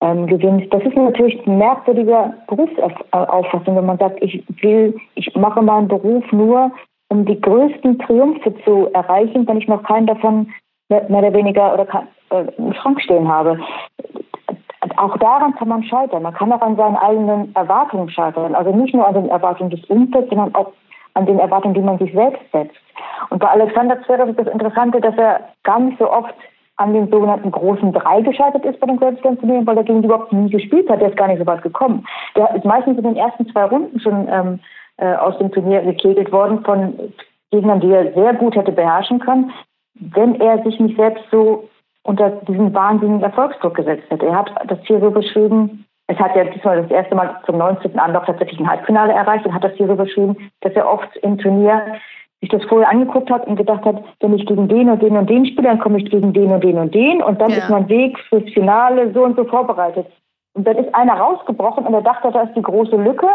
[0.00, 0.72] ähm, gewinnt.
[0.72, 6.24] Das ist natürlich ein merkwürdiger Berufsauffassung, wenn man sagt, ich will, ich mache meinen Beruf
[6.32, 6.72] nur,
[7.14, 10.52] um die größten Triumphe zu erreichen, wenn ich noch keinen davon
[10.88, 11.86] mehr oder weniger oder
[12.30, 13.58] äh, im Schrank stehen habe.
[14.96, 16.24] Auch daran kann man scheitern.
[16.24, 18.54] Man kann auch an seinen eigenen Erwartungen scheitern.
[18.54, 20.72] Also nicht nur an den Erwartungen des Umfelds, sondern auch
[21.14, 22.76] an den Erwartungen, die man sich selbst setzt.
[23.30, 26.34] Und bei Alexander Zverev ist das Interessante, dass er gar nicht so oft
[26.76, 30.02] an den sogenannten großen Drei gescheitert ist bei den Grand Slam Turnieren, weil er gegen
[30.02, 31.00] die überhaupt nie gespielt hat.
[31.00, 32.04] Der ist gar nicht so weit gekommen.
[32.36, 34.58] Der ist meistens in den ersten zwei Runden schon ähm,
[34.96, 37.12] äh, aus dem Turnier gekegelt worden von
[37.50, 39.52] Gegnern, die er sehr gut hätte beherrschen können
[39.94, 41.68] wenn er sich nicht selbst so
[42.02, 44.26] unter diesen wahnsinnigen Erfolgsdruck gesetzt hätte.
[44.26, 47.98] Er hat das hier so beschrieben, es hat ja diesmal das erste Mal zum 19.
[47.98, 51.38] Anlauf tatsächlich ein Halbfinale erreicht und hat das hier so beschrieben, dass er oft im
[51.38, 51.82] Turnier
[52.40, 55.30] sich das vorher angeguckt hat und gedacht hat, wenn ich gegen den und den und
[55.30, 57.56] den spiele, dann komme ich gegen den und den und den und dann ja.
[57.56, 60.06] ist mein Weg fürs Finale so und so vorbereitet.
[60.52, 63.28] Und dann ist einer rausgebrochen und er dachte, da ist die große Lücke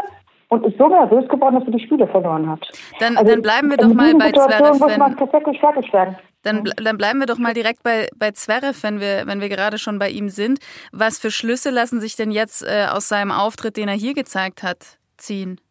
[0.50, 2.60] und ist so nervös geworden, dass er die Spiele verloren hat.
[3.00, 5.94] Dann, also dann bleiben wir doch mal bei Zverev.
[5.94, 6.18] werden.
[6.44, 9.78] Dann, dann bleiben wir doch mal direkt bei, bei Zverev, wenn wir, wenn wir gerade
[9.78, 10.60] schon bei ihm sind.
[10.92, 14.64] Was für Schlüsse lassen sich denn jetzt äh, aus seinem Auftritt, den er hier gezeigt
[14.64, 15.62] hat, ziehen?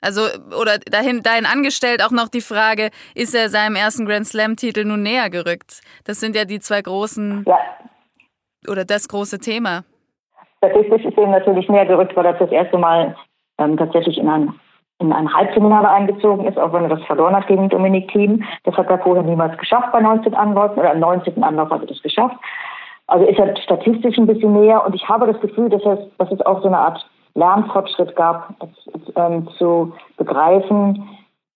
[0.00, 0.22] Also,
[0.60, 5.02] oder dahin, dahin angestellt auch noch die Frage, ist er seinem ersten Grand Slam-Titel nun
[5.02, 5.80] näher gerückt?
[6.04, 7.58] Das sind ja die zwei großen, ja.
[8.68, 9.84] oder das große Thema.
[10.58, 13.14] Statistisch ist ihm natürlich näher gerückt, weil er das erste Mal
[13.58, 14.54] ähm, tatsächlich in ein,
[14.98, 18.44] in ein Halbfinale eingezogen ist, auch wenn er das verloren hat gegen Dominik Thiem.
[18.64, 21.42] Das hat er vorher niemals geschafft bei 19 Anläufen oder am 19.
[21.42, 22.36] Anlauf hat er das geschafft.
[23.06, 26.30] Also ist er statistisch ein bisschen näher und ich habe das Gefühl, dass es, dass
[26.30, 28.54] es auch so eine Art Lernfortschritt gab,
[29.16, 31.08] ähm, zu begreifen,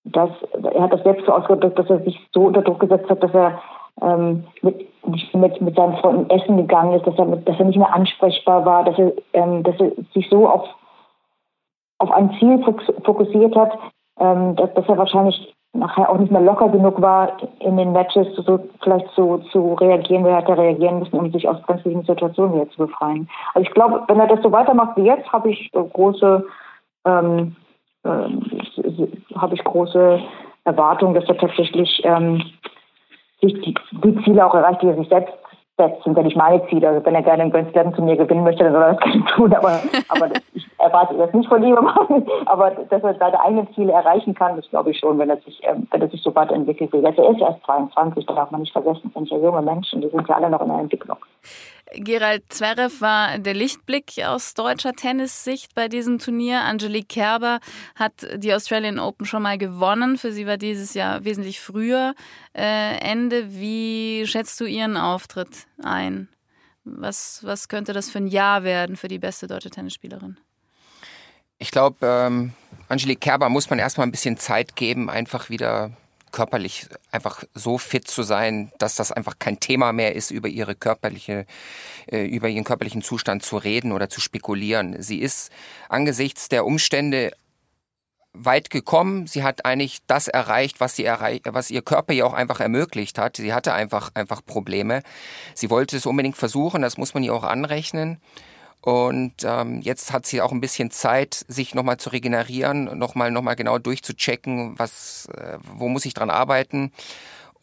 [0.05, 0.31] dass
[0.73, 3.35] er hat das selbst so ausgedrückt, dass er sich so unter Druck gesetzt hat, dass
[3.35, 3.61] er
[4.03, 4.87] ähm, mit,
[5.35, 8.85] mit, mit seinen Freunden essen gegangen ist, dass er, dass er nicht mehr ansprechbar war,
[8.85, 10.69] dass er, ähm, dass er sich so auf
[11.99, 12.63] auf ein Ziel
[13.05, 13.79] fokussiert hat,
[14.19, 18.29] ähm, dass, dass, er wahrscheinlich nachher auch nicht mehr locker genug war, in den Matches
[18.35, 22.71] so vielleicht so zu reagieren, wer hätte reagieren müssen, um sich aus vielen Situationen wieder
[22.71, 23.29] zu befreien.
[23.55, 26.47] Also ich glaube, wenn er das so weitermacht wie jetzt, habe ich große
[27.05, 27.57] ähm,
[28.05, 28.29] äh,
[29.37, 30.21] habe ich große
[30.65, 32.43] Erwartungen, dass er tatsächlich ähm,
[33.41, 35.33] sich die, die Ziele auch erreicht, die er sich selbst
[35.77, 36.89] das sind ja nicht meine Ziele.
[36.89, 39.25] Also wenn er gerne ein Grand zu mir gewinnen möchte, dann soll er das gerne
[39.37, 39.55] tun.
[39.55, 41.77] Aber, aber ich erwarte das nicht von ihm.
[42.47, 45.61] Aber dass er seine eigenen Ziele erreichen kann, das glaube ich schon, wenn er sich,
[45.65, 47.05] ähm, wenn er sich so weiterentwickelt will.
[47.05, 49.03] Er ist erst 22, da darf man nicht vergessen.
[49.05, 51.19] Das sind ja junge Menschen, die sind ja alle noch in der Entwicklung.
[51.95, 56.63] Gerald Zverev war der Lichtblick aus deutscher Tennissicht bei diesem Turnier.
[56.63, 57.61] Angelique Kerber
[57.95, 60.19] hat die Australian Open schon mal gewonnen.
[60.19, 62.15] Für sie war dieses Jahr wesentlich früher
[62.55, 63.55] äh, Ende.
[63.55, 66.29] Wie schätzt du ihren Auftritt ein?
[66.85, 70.39] Was, was könnte das für ein Jahr werden für die beste deutsche Tennisspielerin?
[71.59, 72.53] Ich glaube, ähm,
[72.89, 75.93] Angelique Kerber muss man erstmal ein bisschen Zeit geben, einfach wieder
[76.37, 80.75] körperlich einfach so fit zu sein, dass das einfach kein Thema mehr ist, über ihre
[80.75, 81.47] körperliche,
[82.13, 85.03] äh, über ihren körperlichen Zustand zu reden oder zu spekulieren.
[85.03, 85.51] Sie ist
[85.89, 87.33] angesichts der Umstände
[88.35, 89.27] weit gekommen.
[89.27, 93.17] Sie hat eigentlich das erreicht, was, sie erreich was ihr Körper ihr auch einfach ermöglicht
[93.17, 93.39] hat.
[93.39, 95.03] Sie hatte einfach, einfach Probleme.
[95.55, 98.21] Sie wollte es unbedingt versuchen, das muss man ihr auch anrechnen.
[98.81, 103.43] Und ähm, jetzt hat sie auch ein bisschen Zeit, sich nochmal zu regenerieren, nochmal noch
[103.43, 106.93] mal genau durchzuchecken, was, äh, wo muss ich dran arbeiten.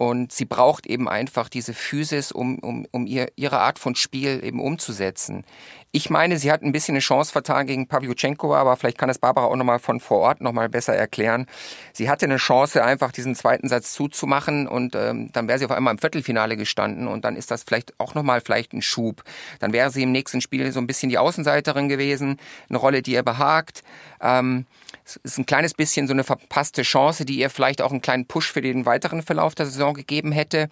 [0.04, 4.44] Und sie braucht eben einfach diese Physis, um, um, um ihr, ihre Art von Spiel
[4.44, 5.46] eben umzusetzen.
[5.94, 9.18] Ich meine, sie hat ein bisschen eine Chance vertan gegen Pavlyuchenko, aber vielleicht kann es
[9.18, 11.46] Barbara auch nochmal von vor Ort nochmal besser erklären.
[11.94, 15.72] Sie hatte eine Chance, einfach diesen zweiten Satz zuzumachen und ähm, dann wäre sie auf
[15.72, 19.24] einmal im Viertelfinale gestanden und dann ist das vielleicht auch nochmal vielleicht ein Schub.
[19.60, 23.13] Dann wäre sie im nächsten Spiel so ein bisschen die Außenseiterin gewesen, eine Rolle, die
[23.13, 23.84] ihr behagt.
[24.24, 24.66] Ähm,
[25.06, 28.26] es ist ein kleines bisschen so eine verpasste Chance, die ihr vielleicht auch einen kleinen
[28.26, 30.70] Push für den weiteren Verlauf der Saison gegeben hätte.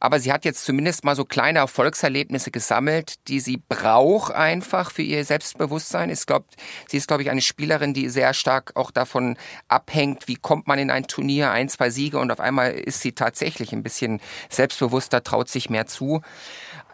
[0.00, 5.02] Aber sie hat jetzt zumindest mal so kleine Erfolgserlebnisse gesammelt, die sie braucht einfach für
[5.02, 6.08] ihr Selbstbewusstsein.
[6.08, 6.46] Ich glaub,
[6.88, 9.36] sie ist, glaube ich, eine Spielerin, die sehr stark auch davon
[9.68, 13.12] abhängt, wie kommt man in ein Turnier, ein, zwei Siege und auf einmal ist sie
[13.12, 16.22] tatsächlich ein bisschen selbstbewusster, traut sich mehr zu.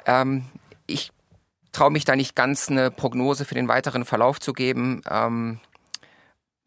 [0.07, 0.45] Ähm,
[0.89, 1.13] ich
[1.71, 5.03] traue mich da nicht ganz eine Prognose für den weiteren Verlauf zu geben.
[5.09, 5.61] Ähm,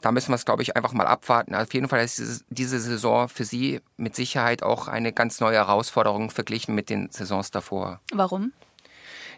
[0.03, 1.55] da müssen wir es, glaube ich, einfach mal abwarten.
[1.55, 6.29] Auf jeden Fall ist diese Saison für Sie mit Sicherheit auch eine ganz neue Herausforderung
[6.29, 8.01] verglichen mit den Saisons davor.
[8.11, 8.51] Warum?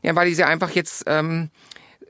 [0.01, 1.51] Ja, weil sie einfach jetzt ähm,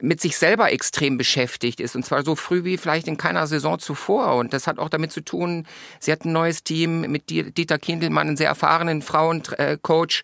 [0.01, 1.95] mit sich selber extrem beschäftigt ist.
[1.95, 4.35] Und zwar so früh wie vielleicht in keiner Saison zuvor.
[4.35, 5.65] Und das hat auch damit zu tun,
[5.99, 10.23] sie hat ein neues Team mit Dieter Kindelmann, einen sehr erfahrenen Frauencoach,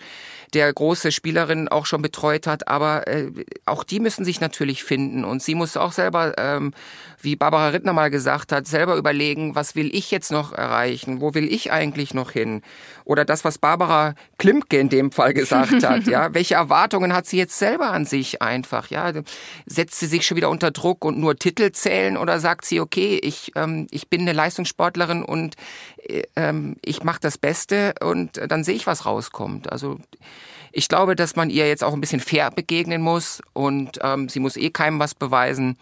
[0.54, 2.68] der große Spielerinnen auch schon betreut hat.
[2.68, 3.32] Aber äh,
[3.66, 5.24] auch die müssen sich natürlich finden.
[5.24, 6.74] Und sie muss auch selber, ähm,
[7.22, 11.22] wie Barbara Rittner mal gesagt hat, selber überlegen, was will ich jetzt noch erreichen?
[11.22, 12.62] Wo will ich eigentlich noch hin?
[13.06, 16.04] Oder das, was Barbara Klimke in dem Fall gesagt hat.
[16.08, 18.90] ja, welche Erwartungen hat sie jetzt selber an sich einfach?
[18.90, 19.14] Ja,
[19.66, 23.20] setzt sie sich schon wieder unter Druck und nur Titel zählen oder sagt sie, okay,
[23.22, 25.56] ich, ähm, ich bin eine Leistungssportlerin und
[26.04, 29.72] äh, ähm, ich mache das Beste und dann sehe ich, was rauskommt.
[29.72, 30.00] Also
[30.72, 34.40] ich glaube, dass man ihr jetzt auch ein bisschen fair begegnen muss und ähm, sie
[34.40, 35.78] muss eh keinem was beweisen.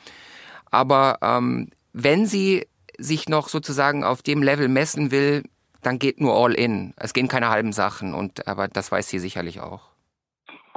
[0.71, 5.43] Aber ähm, wenn sie sich noch sozusagen auf dem Level messen will,
[5.81, 6.93] dann geht nur all in.
[6.97, 9.88] Es gehen keine halben Sachen und aber das weiß sie sicherlich auch.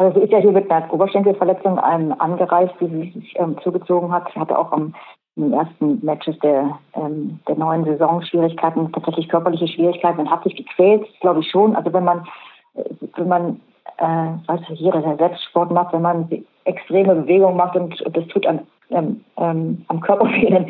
[0.03, 4.13] Also sie ist ja hier mit einer Oberschenkelverletzung ähm, angereist, die sie sich ähm, zugezogen
[4.13, 4.29] hat.
[4.35, 4.95] Sie hatte auch am
[5.37, 10.19] den ersten Matches der, ähm, der neuen Saison Schwierigkeiten, tatsächlich körperliche Schwierigkeiten.
[10.19, 11.77] Man hat sich gequält, glaube ich schon.
[11.77, 12.27] Also wenn man,
[12.75, 12.83] äh,
[13.17, 13.61] wenn man,
[13.99, 16.29] äh, weiß ich, jeder, der selbst Sport macht, wenn man
[16.65, 18.61] extreme Bewegungen macht und, und das tut an,
[18.91, 20.69] ähm, ähm, am Körper fehlen,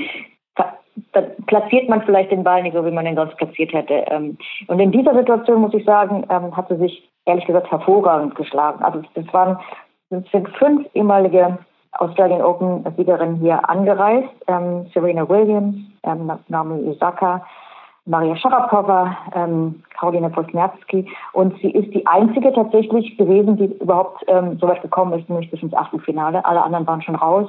[1.12, 4.04] dann platziert man vielleicht den Ball nicht so, wie man ihn sonst platziert hätte.
[4.08, 8.34] Ähm, und in dieser Situation, muss ich sagen, ähm, hat sie sich ehrlich gesagt hervorragend
[8.34, 8.82] geschlagen.
[8.82, 9.58] Also das waren
[10.10, 11.58] das sind fünf ehemalige
[11.92, 14.28] Australian Open Siegerinnen hier angereist.
[14.46, 15.76] Ähm, Serena Williams,
[16.48, 17.46] Naomi Osaka,
[18.04, 19.16] Maria Sharapova,
[19.98, 21.08] Karolina Wozniacki.
[21.32, 25.62] Und sie ist die einzige tatsächlich gewesen, die überhaupt so weit gekommen ist, nämlich bis
[25.62, 26.44] ins Achtelfinale.
[26.44, 27.48] Alle anderen waren schon raus.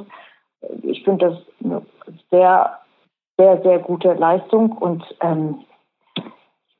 [0.84, 1.82] Ich finde das
[2.30, 2.78] sehr,
[3.38, 5.60] sehr, sehr gute Leistung und ähm,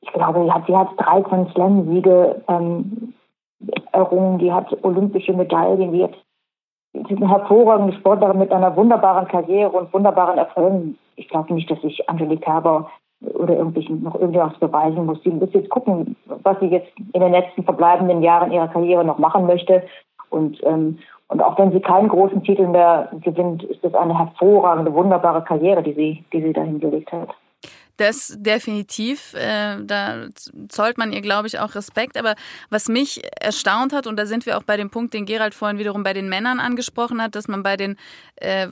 [0.00, 3.14] ich glaube, sie hat, sie hat drei Grand Slam-Siege ähm,
[3.92, 6.14] errungen, die hat olympische Medaillen, die hat
[6.94, 10.96] sie ist eine hervorragende Sportlerin mit einer wunderbaren Karriere und wunderbaren Erfolgen.
[11.16, 12.90] Ich glaube nicht, dass sich Angelique Kerber
[13.20, 15.22] oder irgendwelchen noch irgendwas beweisen muss.
[15.22, 19.18] Sie muss jetzt gucken, was sie jetzt in den letzten verbleibenden Jahren ihrer Karriere noch
[19.18, 19.82] machen möchte.
[20.30, 20.98] Und, ähm,
[21.28, 25.82] und auch wenn sie keinen großen Titel mehr gewinnt, ist das eine hervorragende, wunderbare Karriere,
[25.82, 27.30] die sie, die sie da hingelegt hat.
[27.96, 29.34] Das definitiv.
[29.34, 30.28] Äh, da
[30.68, 32.16] zollt man ihr, glaube ich, auch Respekt.
[32.16, 32.34] Aber
[32.68, 35.78] was mich erstaunt hat, und da sind wir auch bei dem Punkt, den Gerald vorhin
[35.78, 37.96] wiederum bei den Männern angesprochen hat, dass man bei den,
[38.36, 38.68] äh,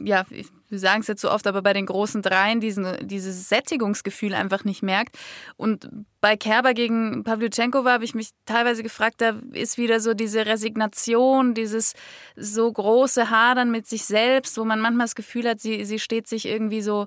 [0.00, 4.32] ja, wir sagen es jetzt so oft, aber bei den großen Dreien diesen, dieses Sättigungsgefühl
[4.32, 5.18] einfach nicht merkt.
[5.58, 5.88] Und
[6.22, 11.52] bei Kerber gegen Pavlyuchenkova habe ich mich teilweise gefragt, da ist wieder so diese Resignation,
[11.52, 11.92] dieses
[12.36, 16.26] so große Hadern mit sich selbst, wo man manchmal das Gefühl hat, sie, sie steht
[16.26, 17.06] sich irgendwie so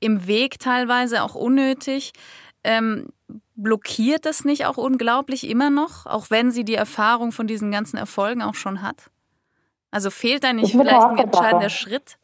[0.00, 2.12] im Weg teilweise, auch unnötig.
[2.64, 3.08] Ähm,
[3.54, 7.96] blockiert das nicht auch unglaublich immer noch, auch wenn sie die Erfahrung von diesen ganzen
[7.96, 9.10] Erfolgen auch schon hat?
[9.90, 12.18] Also fehlt da nicht vielleicht ein entscheidender Schritt?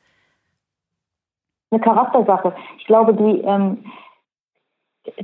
[1.73, 2.55] eine Charaktersache.
[2.79, 3.85] Ich glaube, die, ähm,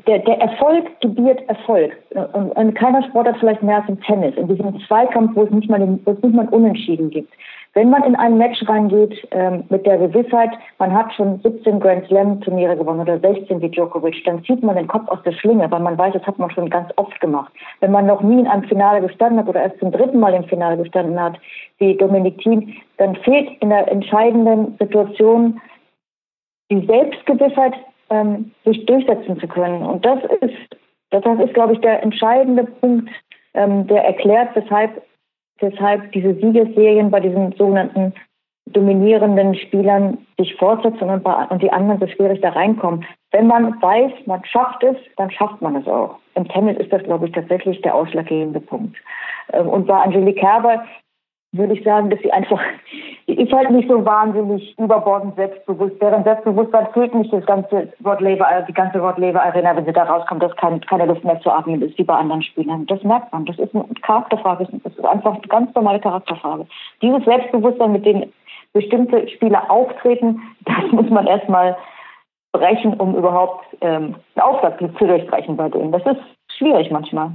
[0.06, 1.92] der, der Erfolg gebiert Erfolg.
[2.32, 4.34] Und in keiner Sportart vielleicht mehr als im Tennis.
[4.36, 7.32] In diesem Zweikampf, wo es nicht mal, den, wo es nicht mal Unentschieden gibt.
[7.74, 12.06] Wenn man in ein Match reingeht ähm, mit der Gewissheit, man hat schon 17 Grand
[12.06, 15.70] Slam Turniere gewonnen oder 16 wie Djokovic, dann zieht man den Kopf aus der Schlinge,
[15.70, 17.52] weil man weiß, das hat man schon ganz oft gemacht.
[17.80, 20.44] Wenn man noch nie in einem Finale gestanden hat oder erst zum dritten Mal im
[20.44, 21.38] Finale gestanden hat,
[21.78, 25.60] wie Dominik Thiem, dann fehlt in der entscheidenden Situation
[26.70, 27.74] die Selbstgewissheit,
[28.10, 29.82] ähm, sich durchsetzen zu können.
[29.82, 30.76] Und das ist,
[31.10, 33.10] das ist, glaube ich, der entscheidende Punkt,
[33.54, 35.02] ähm, der erklärt, weshalb,
[35.60, 38.12] weshalb diese Siegesserien bei diesen sogenannten
[38.72, 43.04] dominierenden Spielern sich fortsetzen und, und die anderen so schwierig da reinkommen.
[43.30, 46.16] Wenn man weiß, man schafft es, dann schafft man es auch.
[46.34, 48.96] Im Tennis ist das, glaube ich, tatsächlich der ausschlaggebende Punkt.
[49.52, 50.84] Ähm, und bei Angelique Kerber
[51.52, 52.60] würde ich sagen, dass sie einfach,
[53.28, 56.00] die ist halt nicht so wahnsinnig überbordend selbstbewusst.
[56.00, 59.92] Deren Selbstbewusstsein fehlt nicht das ganze Rod Laver, die ganze Rod Laver Arena, wenn sie
[59.92, 62.86] da rauskommt, dass kein, keine Luft mehr zu atmen ist, wie bei anderen Spielern.
[62.86, 63.44] Das merkt man.
[63.44, 64.66] Das ist eine Charakterfrage.
[64.82, 66.66] Das ist einfach eine ganz normale Charakterfrage.
[67.02, 68.32] Dieses Selbstbewusstsein, mit dem
[68.72, 71.76] bestimmte Spieler auftreten, das muss man erstmal
[72.52, 75.92] brechen, um überhaupt ähm, einen Aufsatz zu durchbrechen bei denen.
[75.92, 76.20] Das ist
[76.56, 77.32] schwierig manchmal.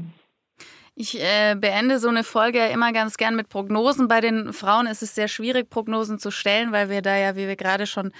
[0.95, 4.07] Ich äh, beende so eine Folge ja immer ganz gern mit Prognosen.
[4.07, 7.47] Bei den Frauen ist es sehr schwierig, Prognosen zu stellen, weil wir da ja, wie
[7.47, 8.11] wir gerade schon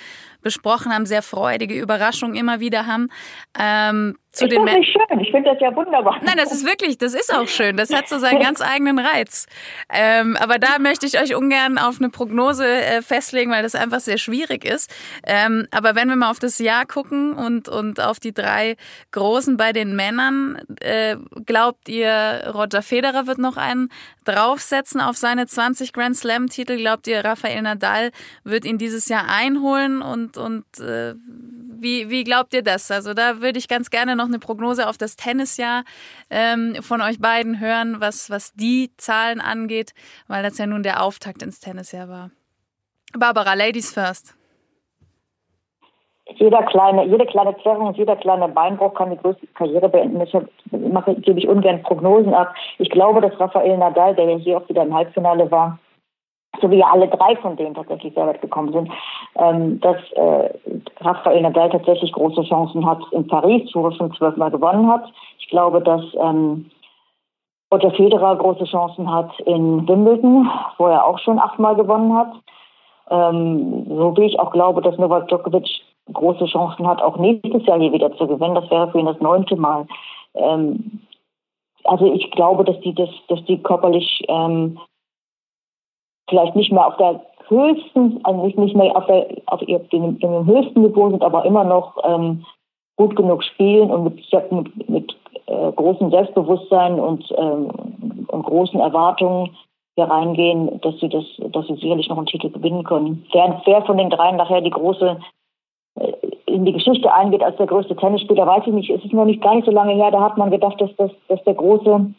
[0.41, 3.09] besprochen haben, sehr freudige Überraschungen immer wieder haben.
[3.59, 5.19] Ähm, zu ist den das nicht schön?
[5.19, 6.19] Ich finde das ja wunderbar.
[6.23, 7.77] Nein, das ist wirklich, das ist auch schön.
[7.77, 9.45] Das hat so seinen ganz eigenen Reiz.
[9.93, 13.99] Ähm, aber da möchte ich euch ungern auf eine Prognose äh, festlegen, weil das einfach
[13.99, 14.91] sehr schwierig ist.
[15.23, 18.75] Ähm, aber wenn wir mal auf das Jahr gucken und, und auf die drei
[19.11, 21.15] Großen bei den Männern, äh,
[21.45, 23.89] glaubt ihr, Roger Federer wird noch einen
[24.25, 26.77] draufsetzen auf seine 20 Grand Slam Titel?
[26.77, 28.09] Glaubt ihr, Rafael Nadal
[28.43, 30.01] wird ihn dieses Jahr einholen?
[30.01, 31.13] Und, und äh,
[31.83, 32.89] wie, wie glaubt ihr das?
[32.89, 35.83] Also da würde ich ganz gerne noch eine Prognose auf das Tennisjahr
[36.31, 39.93] ähm, von euch beiden hören, was, was die Zahlen angeht,
[40.27, 42.31] weil das ja nun der Auftakt ins Tennisjahr war.
[43.17, 44.35] Barbara, Ladies first.
[46.35, 50.19] Jeder kleine, jede kleine Zerrung jeder kleine Beinbruch kann die größte Karriere beenden.
[50.19, 52.55] Deshalb mache, gebe ich ungern Prognosen ab.
[52.79, 55.77] Ich glaube, dass Rafael Nadal, der ja hier auch wieder im Halbfinale war,
[56.61, 58.91] so wie ja alle drei von denen tatsächlich sehr weit gekommen sind,
[59.35, 60.49] ähm, dass äh,
[61.01, 65.05] Rafael Nadal tatsächlich große Chancen hat in Paris, wo er schon zwölfmal gewonnen hat.
[65.39, 66.69] Ich glaube, dass ähm,
[67.73, 72.33] Roger Federer große Chancen hat in Wimbledon, wo er auch schon achtmal gewonnen hat.
[73.09, 75.67] Ähm, so wie ich auch glaube, dass Novak Djokovic
[76.11, 78.55] große Chancen hat, auch nächstes Jahr hier wieder zu gewinnen.
[78.55, 79.87] Das wäre für ihn das neunte Mal.
[80.35, 81.01] Ähm,
[81.85, 84.79] also ich glaube, dass die, dass, dass die körperlich ähm,
[86.29, 90.81] vielleicht nicht mehr auf der höchsten, also nicht, mehr auf, der, auf dem, dem höchsten
[90.81, 92.45] Niveau sind, aber immer noch ähm,
[92.95, 95.15] gut genug spielen und mit, mit, mit
[95.47, 97.69] äh, großem Selbstbewusstsein und, ähm,
[98.27, 99.55] und großen Erwartungen
[99.95, 103.25] hier reingehen, dass sie das, dass sie sicherlich noch einen Titel gewinnen können.
[103.31, 105.19] Wer, wer von den dreien nachher die große
[105.99, 106.13] äh,
[106.45, 108.89] in die Geschichte eingeht als der größte Tennisspieler, weiß ich nicht.
[108.89, 111.11] Es ist noch nicht gar nicht so lange her, da hat man gedacht, dass, das,
[111.27, 112.13] dass der große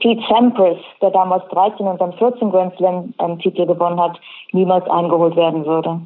[0.00, 4.18] Pete Sampras, der damals 13 und dann 14 Grand Slam ähm, Titel gewonnen hat,
[4.52, 6.00] niemals eingeholt werden würde.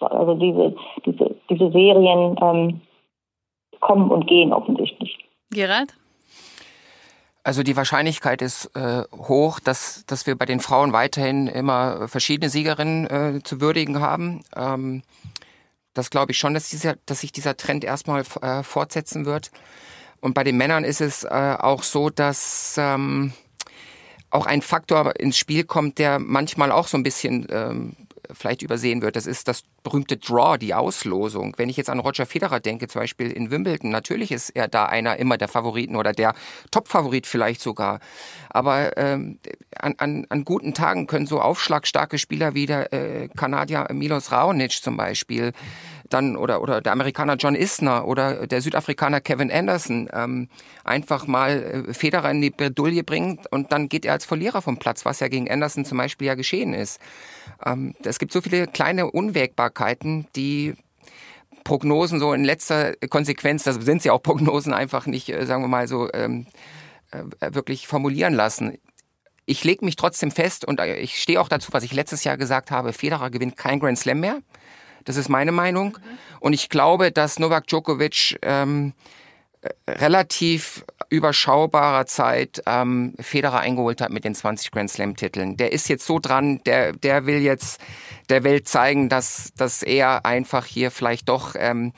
[0.00, 0.74] Also diese,
[1.06, 2.80] diese, diese Serien ähm,
[3.80, 5.18] kommen und gehen offensichtlich.
[5.50, 5.94] Gerald?
[7.44, 12.48] Also die Wahrscheinlichkeit ist äh, hoch, dass, dass wir bei den Frauen weiterhin immer verschiedene
[12.48, 14.42] Siegerinnen äh, zu würdigen haben.
[14.54, 15.02] Ähm,
[15.92, 19.50] das glaube ich schon, dass, dieser, dass sich dieser Trend erstmal äh, fortsetzen wird.
[20.22, 23.32] Und bei den Männern ist es äh, auch so, dass ähm,
[24.30, 27.96] auch ein Faktor ins Spiel kommt, der manchmal auch so ein bisschen ähm,
[28.30, 29.16] vielleicht übersehen wird.
[29.16, 31.54] Das ist das berühmte Draw, die Auslosung.
[31.56, 34.86] Wenn ich jetzt an Roger Federer denke, zum Beispiel in Wimbledon, natürlich ist er da
[34.86, 36.34] einer immer der Favoriten oder der
[36.70, 37.98] Top-Favorit vielleicht sogar.
[38.48, 39.40] Aber ähm,
[39.76, 44.70] an, an, an guten Tagen können so aufschlagstarke Spieler wie der äh, Kanadier Milos Raonic
[44.82, 45.52] zum Beispiel
[46.12, 50.48] dann oder, oder der Amerikaner John Isner oder der Südafrikaner Kevin Anderson ähm,
[50.84, 54.78] einfach mal äh, Federer in die Bredouille bringt und dann geht er als Verlierer vom
[54.78, 57.00] Platz, was ja gegen Anderson zum Beispiel ja geschehen ist.
[57.64, 60.74] Ähm, es gibt so viele kleine Unwägbarkeiten, die
[61.64, 65.68] Prognosen so in letzter Konsequenz, das sind sie auch Prognosen, einfach nicht, äh, sagen wir
[65.68, 66.46] mal so, ähm,
[67.10, 68.78] äh, wirklich formulieren lassen.
[69.44, 72.70] Ich lege mich trotzdem fest und ich stehe auch dazu, was ich letztes Jahr gesagt
[72.70, 74.38] habe, Federer gewinnt kein Grand Slam mehr.
[75.04, 75.98] Das ist meine Meinung.
[76.40, 78.92] Und ich glaube, dass Novak Djokovic ähm,
[79.88, 85.56] relativ überschaubarer Zeit ähm, Federer eingeholt hat mit den 20 Grand Slam Titeln.
[85.56, 87.80] Der ist jetzt so dran, der, der will jetzt
[88.28, 91.92] der Welt zeigen, dass, dass er einfach hier vielleicht doch ähm,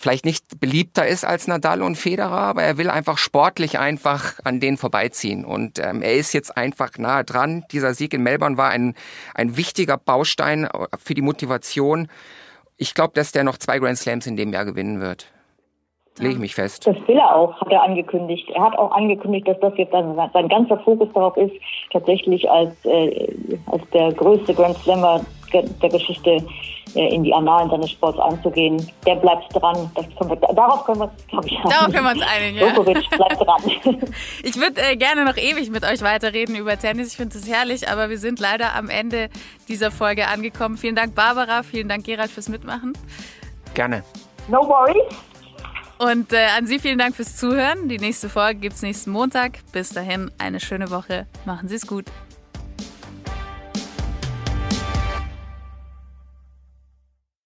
[0.00, 4.58] vielleicht nicht beliebter ist als Nadal und Federer, aber er will einfach sportlich einfach an
[4.58, 5.44] denen vorbeiziehen.
[5.44, 7.66] Und ähm, er ist jetzt einfach nahe dran.
[7.70, 8.94] Dieser Sieg in Melbourne war ein,
[9.34, 10.66] ein wichtiger Baustein
[11.04, 12.08] für die Motivation.
[12.78, 15.30] Ich glaube, dass der noch zwei Grand Slams in dem Jahr gewinnen wird.
[16.20, 16.86] Lege ich mich fest.
[16.86, 18.48] Das will er auch, hat er angekündigt.
[18.50, 21.54] Er hat auch angekündigt, dass das jetzt sein, sein ganzer Fokus darauf ist,
[21.92, 23.28] tatsächlich als, äh,
[23.66, 25.20] als der größte Grand Slammer
[25.52, 26.38] der Geschichte
[26.94, 28.84] äh, in die Annalen seines Sports anzugehen.
[29.06, 29.90] Der bleibt dran.
[29.94, 32.66] Können wir, darauf können wir uns, glaube ich, Darauf können wir uns einigen, ja.
[32.66, 33.62] Djokovic bleibt dran.
[34.42, 37.12] Ich würde äh, gerne noch ewig mit euch weiterreden über Tennis.
[37.12, 39.28] Ich finde es herrlich, aber wir sind leider am Ende
[39.68, 40.76] dieser Folge angekommen.
[40.76, 41.62] Vielen Dank, Barbara.
[41.62, 42.94] Vielen Dank, Gerald, fürs Mitmachen.
[43.74, 44.02] Gerne.
[44.48, 45.29] No worries.
[46.00, 47.90] Und äh, an Sie vielen Dank fürs Zuhören.
[47.90, 49.58] Die nächste Folge gibt es nächsten Montag.
[49.70, 51.26] Bis dahin eine schöne Woche.
[51.44, 52.06] Machen Sie es gut.